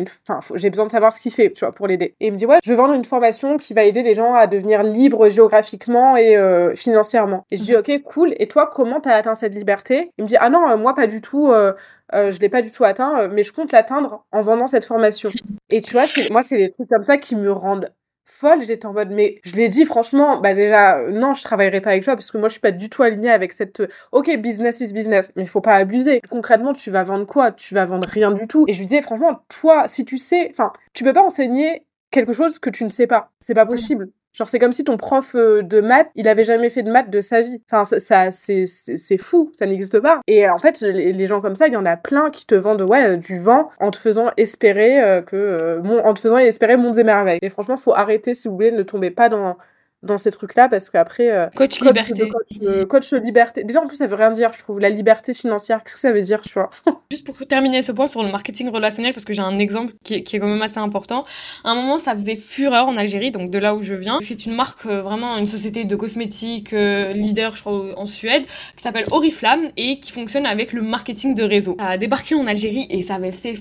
j'ai 0.55 0.69
besoin 0.69 0.85
de 0.85 0.91
savoir 0.91 1.11
ce 1.11 1.19
qu'il 1.19 1.31
fait, 1.31 1.51
tu 1.51 1.65
vois, 1.65 1.71
pour 1.71 1.87
l'aider. 1.87 2.15
Et 2.19 2.27
il 2.27 2.31
me 2.31 2.37
dit, 2.37 2.45
ouais, 2.45 2.57
je 2.63 2.69
veux 2.71 2.77
vendre 2.77 2.93
une 2.93 3.05
formation 3.05 3.57
qui 3.57 3.73
va 3.73 3.83
aider 3.83 4.03
les 4.03 4.13
gens 4.13 4.33
à 4.33 4.47
devenir 4.47 4.83
libres 4.83 5.29
géographiquement 5.29 6.15
et 6.15 6.37
financièrement. 6.75 7.45
Et 7.51 7.57
je 7.57 7.63
dis, 7.63 7.75
ok, 7.75 8.03
cool. 8.03 8.35
Et 8.37 8.47
toi, 8.47 8.69
comment 8.71 9.01
t'as 9.01 9.15
atteint 9.15 9.35
cette 9.41 9.55
liberté. 9.55 10.11
Il 10.17 10.23
me 10.23 10.27
dit 10.27 10.37
ah 10.39 10.49
non, 10.49 10.69
euh, 10.69 10.77
moi 10.77 10.95
pas 10.95 11.07
du 11.07 11.21
tout. 11.21 11.51
Euh, 11.51 11.73
euh, 12.13 12.31
je 12.31 12.39
l'ai 12.39 12.49
pas 12.49 12.61
du 12.61 12.71
tout 12.71 12.83
atteint, 12.83 13.27
mais 13.29 13.43
je 13.43 13.53
compte 13.53 13.71
l'atteindre 13.71 14.25
en 14.31 14.41
vendant 14.41 14.67
cette 14.67 14.85
formation. 14.85 15.29
Et 15.69 15.81
tu 15.81 15.93
vois, 15.93 16.05
moi, 16.29 16.41
c'est 16.41 16.57
des 16.57 16.71
trucs 16.71 16.89
comme 16.89 17.03
ça 17.03 17.17
qui 17.17 17.35
me 17.35 17.51
rendent 17.51 17.89
folle. 18.25 18.61
J'étais 18.63 18.85
en 18.85 18.93
mode, 18.93 19.11
mais 19.11 19.39
je 19.43 19.55
l'ai 19.55 19.69
dit 19.69 19.85
franchement, 19.85 20.39
bah 20.41 20.53
déjà, 20.53 20.99
non, 21.09 21.33
je 21.33 21.43
travaillerai 21.43 21.79
pas 21.79 21.91
avec 21.91 22.03
toi 22.03 22.15
parce 22.15 22.29
que 22.31 22.37
moi, 22.37 22.49
je 22.49 22.53
suis 22.53 22.61
pas 22.61 22.71
du 22.71 22.89
tout 22.89 23.03
alignée 23.03 23.31
avec 23.31 23.53
cette. 23.53 23.81
Ok, 24.11 24.35
business 24.37 24.81
is 24.81 24.93
business, 24.93 25.31
mais 25.35 25.43
il 25.43 25.49
faut 25.49 25.61
pas 25.61 25.75
abuser. 25.75 26.21
Concrètement, 26.29 26.73
tu 26.73 26.91
vas 26.91 27.03
vendre 27.03 27.25
quoi? 27.25 27.51
Tu 27.51 27.73
vas 27.73 27.85
vendre 27.85 28.07
rien 28.09 28.31
du 28.31 28.47
tout. 28.47 28.65
Et 28.67 28.73
je 28.73 28.79
lui 28.79 28.87
disais, 28.87 29.01
franchement, 29.01 29.43
toi, 29.47 29.87
si 29.87 30.03
tu 30.03 30.17
sais, 30.17 30.49
enfin, 30.51 30.73
tu 30.93 31.03
peux 31.03 31.13
pas 31.13 31.23
enseigner 31.23 31.85
quelque 32.11 32.33
chose 32.33 32.59
que 32.59 32.69
tu 32.69 32.83
ne 32.83 32.89
sais 32.89 33.07
pas. 33.07 33.31
C'est 33.39 33.53
pas 33.53 33.65
possible. 33.65 34.09
Genre, 34.33 34.47
c'est 34.47 34.59
comme 34.59 34.71
si 34.71 34.85
ton 34.85 34.95
prof 34.95 35.35
euh, 35.35 35.61
de 35.61 35.81
maths, 35.81 36.09
il 36.15 36.29
avait 36.29 36.45
jamais 36.45 36.69
fait 36.69 36.83
de 36.83 36.91
maths 36.91 37.09
de 37.09 37.19
sa 37.21 37.41
vie. 37.41 37.61
Enfin, 37.69 37.83
ça, 37.83 38.31
c'est 38.31 39.17
fou, 39.17 39.49
ça 39.53 39.65
n'existe 39.65 39.99
pas. 39.99 40.21
Et 40.27 40.49
en 40.49 40.57
fait, 40.57 40.79
les, 40.81 41.27
gens 41.27 41.41
comme 41.41 41.55
ça, 41.55 41.67
il 41.67 41.73
y 41.73 41.77
en 41.77 41.85
a 41.85 41.97
plein 41.97 42.29
qui 42.29 42.45
te 42.45 42.55
vendent 42.55 42.83
ouais, 42.83 43.17
du 43.17 43.39
vent 43.39 43.69
en 43.79 43.91
te 43.91 43.97
faisant 43.97 44.31
espérer 44.37 45.03
euh, 45.03 45.21
que, 45.21 45.35
euh, 45.35 46.01
en 46.03 46.13
te 46.13 46.21
faisant 46.21 46.37
espérer 46.37 46.77
mondes 46.77 46.97
et 46.97 47.03
merveilles. 47.03 47.39
Et 47.41 47.49
franchement, 47.49 47.75
faut 47.75 47.93
arrêter, 47.93 48.33
si 48.33 48.47
vous 48.47 48.53
voulez, 48.55 48.71
ne 48.71 48.83
tombez 48.83 49.11
pas 49.11 49.27
dans 49.27 49.57
dans 50.03 50.17
ces 50.17 50.31
trucs-là 50.31 50.67
parce 50.67 50.89
qu'après. 50.89 51.31
Euh, 51.31 51.47
coach, 51.55 51.81
liberté. 51.81 52.31
Euh, 52.63 52.85
coach, 52.85 53.11
liberté. 53.13 53.63
Déjà, 53.63 53.81
en 53.81 53.87
plus, 53.87 53.97
ça 53.97 54.07
veut 54.07 54.15
rien 54.15 54.31
dire, 54.31 54.51
je 54.53 54.59
trouve. 54.59 54.79
La 54.79 54.89
liberté 54.89 55.33
financière, 55.33 55.83
qu'est-ce 55.83 55.93
que 55.93 55.99
ça 55.99 56.11
veut 56.11 56.21
dire, 56.21 56.41
tu 56.41 56.53
vois? 56.53 56.69
Juste 57.11 57.25
pour 57.25 57.37
terminer 57.47 57.81
ce 57.81 57.91
point 57.91 58.07
sur 58.07 58.23
le 58.23 58.31
marketing 58.31 58.69
relationnel, 58.69 59.13
parce 59.13 59.25
que 59.25 59.33
j'ai 59.33 59.41
un 59.41 59.59
exemple 59.59 59.93
qui 60.03 60.15
est, 60.15 60.23
qui 60.23 60.35
est, 60.35 60.39
quand 60.39 60.47
même 60.47 60.61
assez 60.61 60.79
important. 60.79 61.25
À 61.63 61.71
un 61.71 61.75
moment, 61.75 61.97
ça 61.97 62.13
faisait 62.13 62.35
fureur 62.35 62.87
en 62.87 62.97
Algérie, 62.97 63.31
donc 63.31 63.51
de 63.51 63.57
là 63.57 63.75
où 63.75 63.81
je 63.81 63.93
viens. 63.93 64.19
C'est 64.21 64.45
une 64.45 64.55
marque, 64.55 64.85
euh, 64.85 65.01
vraiment 65.01 65.37
une 65.37 65.47
société 65.47 65.83
de 65.83 65.95
cosmétiques 65.95 66.71
leader, 66.71 67.55
je 67.55 67.61
crois, 67.61 67.99
en 67.99 68.05
Suède, 68.05 68.43
qui 68.75 68.83
s'appelle 68.83 69.05
Oriflamme 69.11 69.69
et 69.77 69.99
qui 69.99 70.11
fonctionne 70.11 70.45
avec 70.45 70.73
le 70.73 70.81
marketing 70.81 71.35
de 71.35 71.43
réseau. 71.43 71.75
Ça 71.79 71.87
a 71.87 71.97
débarqué 71.97 72.35
en 72.35 72.47
Algérie 72.47 72.87
et 72.89 73.01
ça 73.01 73.15
avait 73.15 73.31
fait 73.31 73.55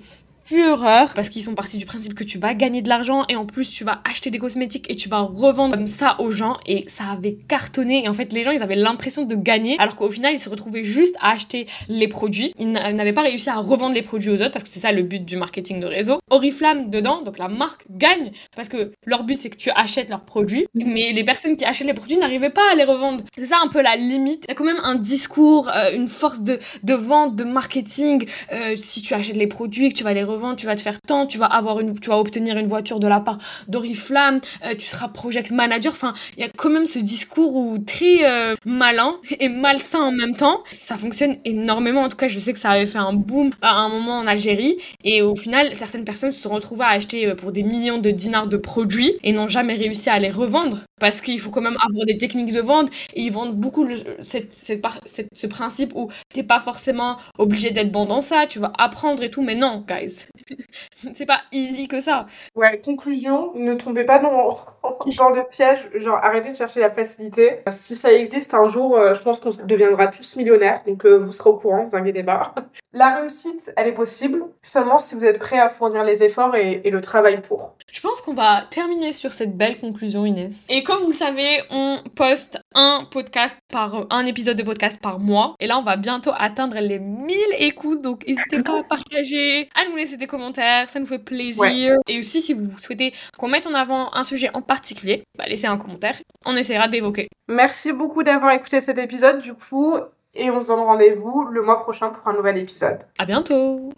fureur 0.51 1.15
parce 1.15 1.29
qu'ils 1.29 1.43
sont 1.43 1.55
partis 1.55 1.79
du 1.79 1.87
principe 1.87 2.15
que 2.15 2.25
tu 2.25 2.37
vas 2.39 2.55
gagner 2.55 2.83
de 2.83 2.89
l'argent 2.89 3.25
et 3.29 3.37
en 3.37 3.47
plus 3.47 3.71
tu 3.71 3.85
vas 3.85 4.01
acheter 4.05 4.31
des 4.31 4.39
cosmétiques 4.39 4.91
et 4.91 4.97
tu 4.97 5.09
vas 5.09 5.21
revendre 5.21 5.77
comme 5.77 5.87
ça 5.87 6.17
aux 6.19 6.33
gens 6.33 6.57
et 6.67 6.85
ça 6.89 7.05
avait 7.05 7.39
cartonné 7.47 8.05
et 8.05 8.09
en 8.09 8.15
fait 8.15 8.33
les 8.33 8.43
gens 8.43 8.51
ils 8.51 8.63
avaient 8.63 8.75
l'impression 8.75 9.25
de 9.25 9.37
gagner 9.37 9.77
alors 9.79 9.95
qu'au 9.95 10.11
final 10.11 10.35
ils 10.35 10.41
se 10.41 10.51
retrouvaient 10.51 10.83
juste 10.83 11.15
à 11.21 11.31
acheter 11.31 11.69
les 11.89 12.09
produits. 12.09 12.53
Ils 12.59 12.73
n'avaient 12.73 13.13
pas 13.13 13.23
réussi 13.23 13.49
à 13.49 13.59
revendre 13.59 13.95
les 13.95 14.03
produits 14.03 14.31
aux 14.31 14.43
autres 14.43 14.51
parce 14.51 14.65
que 14.65 14.69
c'est 14.69 14.81
ça 14.81 14.91
le 14.91 15.03
but 15.03 15.25
du 15.25 15.37
marketing 15.37 15.79
de 15.79 15.87
réseau. 15.87 16.19
Oriflamme 16.31 16.91
dedans 16.91 17.23
donc 17.23 17.39
la 17.39 17.47
marque 17.47 17.85
gagne 17.89 18.33
parce 18.57 18.69
que 18.69 18.91
leur 19.07 19.23
but 19.23 19.39
c'est 19.41 19.51
que 19.51 19.57
tu 19.57 19.71
achètes 19.71 20.09
leurs 20.09 20.25
produits 20.25 20.67
mais 20.75 21.13
les 21.13 21.23
personnes 21.23 21.57
qui 21.57 21.65
achètent 21.65 21.87
les 21.87 21.95
produits 21.95 22.19
n'arrivaient 22.19 22.51
pas 22.51 22.73
à 22.73 22.75
les 22.75 22.85
revendre. 22.85 23.23
C'est 23.39 23.47
ça 23.47 23.59
un 23.65 23.69
peu 23.69 23.83
la 23.83 23.95
limite. 23.95 24.47
Il 24.49 24.51
y 24.51 24.53
a 24.53 24.57
quand 24.57 24.65
même 24.65 24.81
un 24.83 24.97
discours 24.97 25.71
euh, 25.73 25.95
une 25.95 26.09
force 26.09 26.43
de, 26.43 26.59
de 26.83 26.95
vente 26.95 27.37
de 27.37 27.45
marketing 27.45 28.27
euh, 28.53 28.75
si 28.77 29.01
tu 29.01 29.15
achètes 29.15 29.37
les 29.37 29.47
produits 29.47 29.87
et 29.87 29.89
que 29.91 29.97
tu 29.97 30.03
vas 30.03 30.13
les 30.13 30.25
revendre 30.25 30.40
tu 30.57 30.67
vas 30.67 30.77
te 30.77 30.83
faire 30.83 31.01
tant, 31.01 31.27
tu 31.27 31.39
vas 31.39 31.47
avoir 31.47 31.81
une, 31.81 31.99
tu 31.99 32.09
vas 32.09 32.19
obtenir 32.19 32.57
une 32.57 32.67
voiture 32.67 33.01
de 33.01 33.07
la 33.07 33.21
part 33.21 33.39
d'Oriflamme, 33.69 34.41
euh, 34.65 34.75
tu 34.79 34.89
seras 34.89 35.09
project 35.09 35.51
manager. 35.51 35.93
Enfin, 35.93 36.15
il 36.37 36.41
y 36.41 36.47
a 36.47 36.49
quand 36.57 36.71
même 36.71 36.87
ce 36.87 36.99
discours 36.99 37.55
où 37.55 37.79
très 37.79 38.25
euh, 38.25 38.55
malin 38.65 39.17
et 39.39 39.49
malsain 39.49 40.01
en 40.01 40.13
même 40.13 40.37
temps. 40.37 40.63
Ça 40.71 40.97
fonctionne 40.97 41.37
énormément. 41.45 42.03
En 42.03 42.09
tout 42.09 42.17
cas, 42.17 42.29
je 42.29 42.39
sais 42.39 42.53
que 42.53 42.59
ça 42.59 42.71
avait 42.71 42.87
fait 42.87 42.99
un 42.99 43.13
boom 43.13 43.51
à 43.63 43.79
un 43.79 43.89
moment 43.89 44.19
en 44.19 44.27
Algérie. 44.27 44.79
Et 45.05 45.23
au 45.23 45.37
final, 45.37 45.75
certaines 45.75 46.05
personnes 46.05 46.33
se 46.33 46.43
sont 46.43 46.51
retrouvées 46.51 46.85
à 46.85 46.89
acheter 46.89 47.27
euh, 47.27 47.35
pour 47.35 47.53
des 47.53 47.63
millions 47.63 47.99
de 47.99 48.11
dinars 48.11 48.47
de 48.47 48.57
produits 48.57 49.15
et 49.23 49.33
n'ont 49.33 49.49
jamais 49.49 49.75
réussi 49.75 50.11
à 50.11 50.19
les 50.19 50.31
revendre 50.31 50.81
parce 51.01 51.21
qu'il 51.21 51.41
faut 51.41 51.51
quand 51.51 51.63
même 51.63 51.79
avoir 51.83 52.07
des 52.07 52.19
techniques 52.19 52.53
de 52.53 52.61
vente 52.61 52.91
et 53.15 53.23
ils 53.23 53.33
vendent 53.33 53.57
beaucoup 53.57 53.89
ce 54.23 55.47
principe 55.47 55.93
où 55.95 56.11
t'es 56.33 56.43
pas 56.43 56.61
forcément 56.61 57.17
obligé 57.39 57.71
d'être 57.71 57.91
bon 57.91 58.07
dans 58.07 58.23
ça, 58.23 58.47
tu 58.47 58.59
vas 58.59 58.73
apprendre 58.79 59.23
et 59.23 59.31
tout, 59.31 59.43
mais 59.43 59.55
non, 59.55 59.85
guys, 59.89 60.27
c'est 61.15 61.27
pas 61.27 61.41
easy 61.53 61.89
que 61.89 62.01
ça. 62.01 62.27
Ouais, 62.55 62.81
conclusion, 62.81 63.53
ne 63.55 63.75
tombez 63.75 64.05
pas 64.05 64.19
dans, 64.19 64.57
dans 65.19 65.31
le 65.31 65.43
piège, 65.51 65.91
genre 65.95 66.19
arrêtez 66.23 66.51
de 66.51 66.57
chercher 66.57 66.81
la 66.81 66.91
facilité. 66.91 67.61
Si 67.71 67.95
ça 67.95 68.13
existe 68.13 68.55
un 68.55 68.69
jour, 68.69 68.97
euh, 68.97 69.15
je 69.15 69.23
pense 69.23 69.41
qu'on 69.41 69.51
deviendra 69.65 70.09
tous 70.09 70.37
millionnaires, 70.37 70.83
donc 70.87 71.05
euh, 71.05 71.19
vous 71.19 71.33
serez 71.33 71.51
au 71.51 71.57
courant, 71.57 71.85
vous 71.85 71.97
inquiétez 71.97 72.23
pas. 72.23 72.55
La 72.93 73.21
réussite, 73.21 73.73
elle 73.77 73.87
est 73.87 73.93
possible, 73.93 74.43
seulement 74.63 74.99
si 74.99 75.15
vous 75.15 75.25
êtes 75.25 75.39
prêt 75.39 75.61
à 75.61 75.69
fournir 75.69 76.03
les 76.03 76.25
efforts 76.25 76.57
et, 76.57 76.81
et 76.83 76.91
le 76.91 77.01
travail 77.01 77.41
pour. 77.41 77.77
Je 77.93 78.01
pense 78.01 78.21
qu'on 78.21 78.35
va 78.35 78.65
terminer 78.69 79.13
sur 79.13 79.33
cette 79.33 79.57
belle 79.57 79.79
conclusion, 79.79 80.27
Inès. 80.27 80.67
Et 80.69 80.83
comme 80.83 81.01
vous 81.03 81.13
le 81.13 81.17
savez, 81.17 81.63
on 81.71 81.99
poste 82.17 82.59
un 82.75 83.07
podcast 83.11 83.57
par 83.69 84.07
un 84.11 84.27
épisode 84.27 84.57
de 84.57 84.63
podcast 84.63 85.01
par 85.01 85.19
mois. 85.19 85.55
Et 85.61 85.67
là, 85.67 85.79
on 85.79 85.83
va 85.83 85.97
bientôt 85.97 86.33
atteindre 86.37 86.79
les 86.79 86.99
1000 86.99 87.37
écoutes. 87.59 88.03
Donc, 88.03 88.27
n'hésitez 88.27 88.63
pas 88.63 88.79
à 88.81 88.83
partager, 88.83 89.69
à 89.75 89.89
nous 89.89 89.97
laisser 89.97 90.17
des 90.17 90.27
commentaires. 90.27 90.89
Ça 90.89 91.01
nous 91.01 91.07
fait 91.07 91.19
plaisir. 91.19 91.95
Et 92.09 92.19
aussi, 92.19 92.41
si 92.41 92.55
vous 92.55 92.79
souhaitez 92.79 93.13
qu'on 93.39 93.49
mette 93.49 93.67
en 93.67 93.75
avant 93.75 94.13
un 94.15 94.25
sujet 94.25 94.51
en 94.55 94.63
particulier, 94.63 95.25
bah, 95.37 95.45
laissez 95.47 95.67
un 95.67 95.77
commentaire. 95.77 96.17
On 96.47 96.57
essaiera 96.57 96.89
d'évoquer. 96.89 97.29
Merci 97.49 97.93
beaucoup 97.93 98.23
d'avoir 98.23 98.53
écouté 98.53 98.81
cet 98.81 98.99
épisode, 98.99 99.41
du 99.41 99.55
coup. 99.55 99.97
Et 100.35 100.51
on 100.51 100.61
se 100.61 100.69
donne 100.69 100.81
rendez-vous 100.81 101.45
le 101.51 101.63
mois 101.63 101.81
prochain 101.83 102.11
pour 102.11 102.27
un 102.29 102.35
nouvel 102.35 102.57
épisode. 102.59 103.01
À 103.19 103.25
bientôt! 103.25 103.93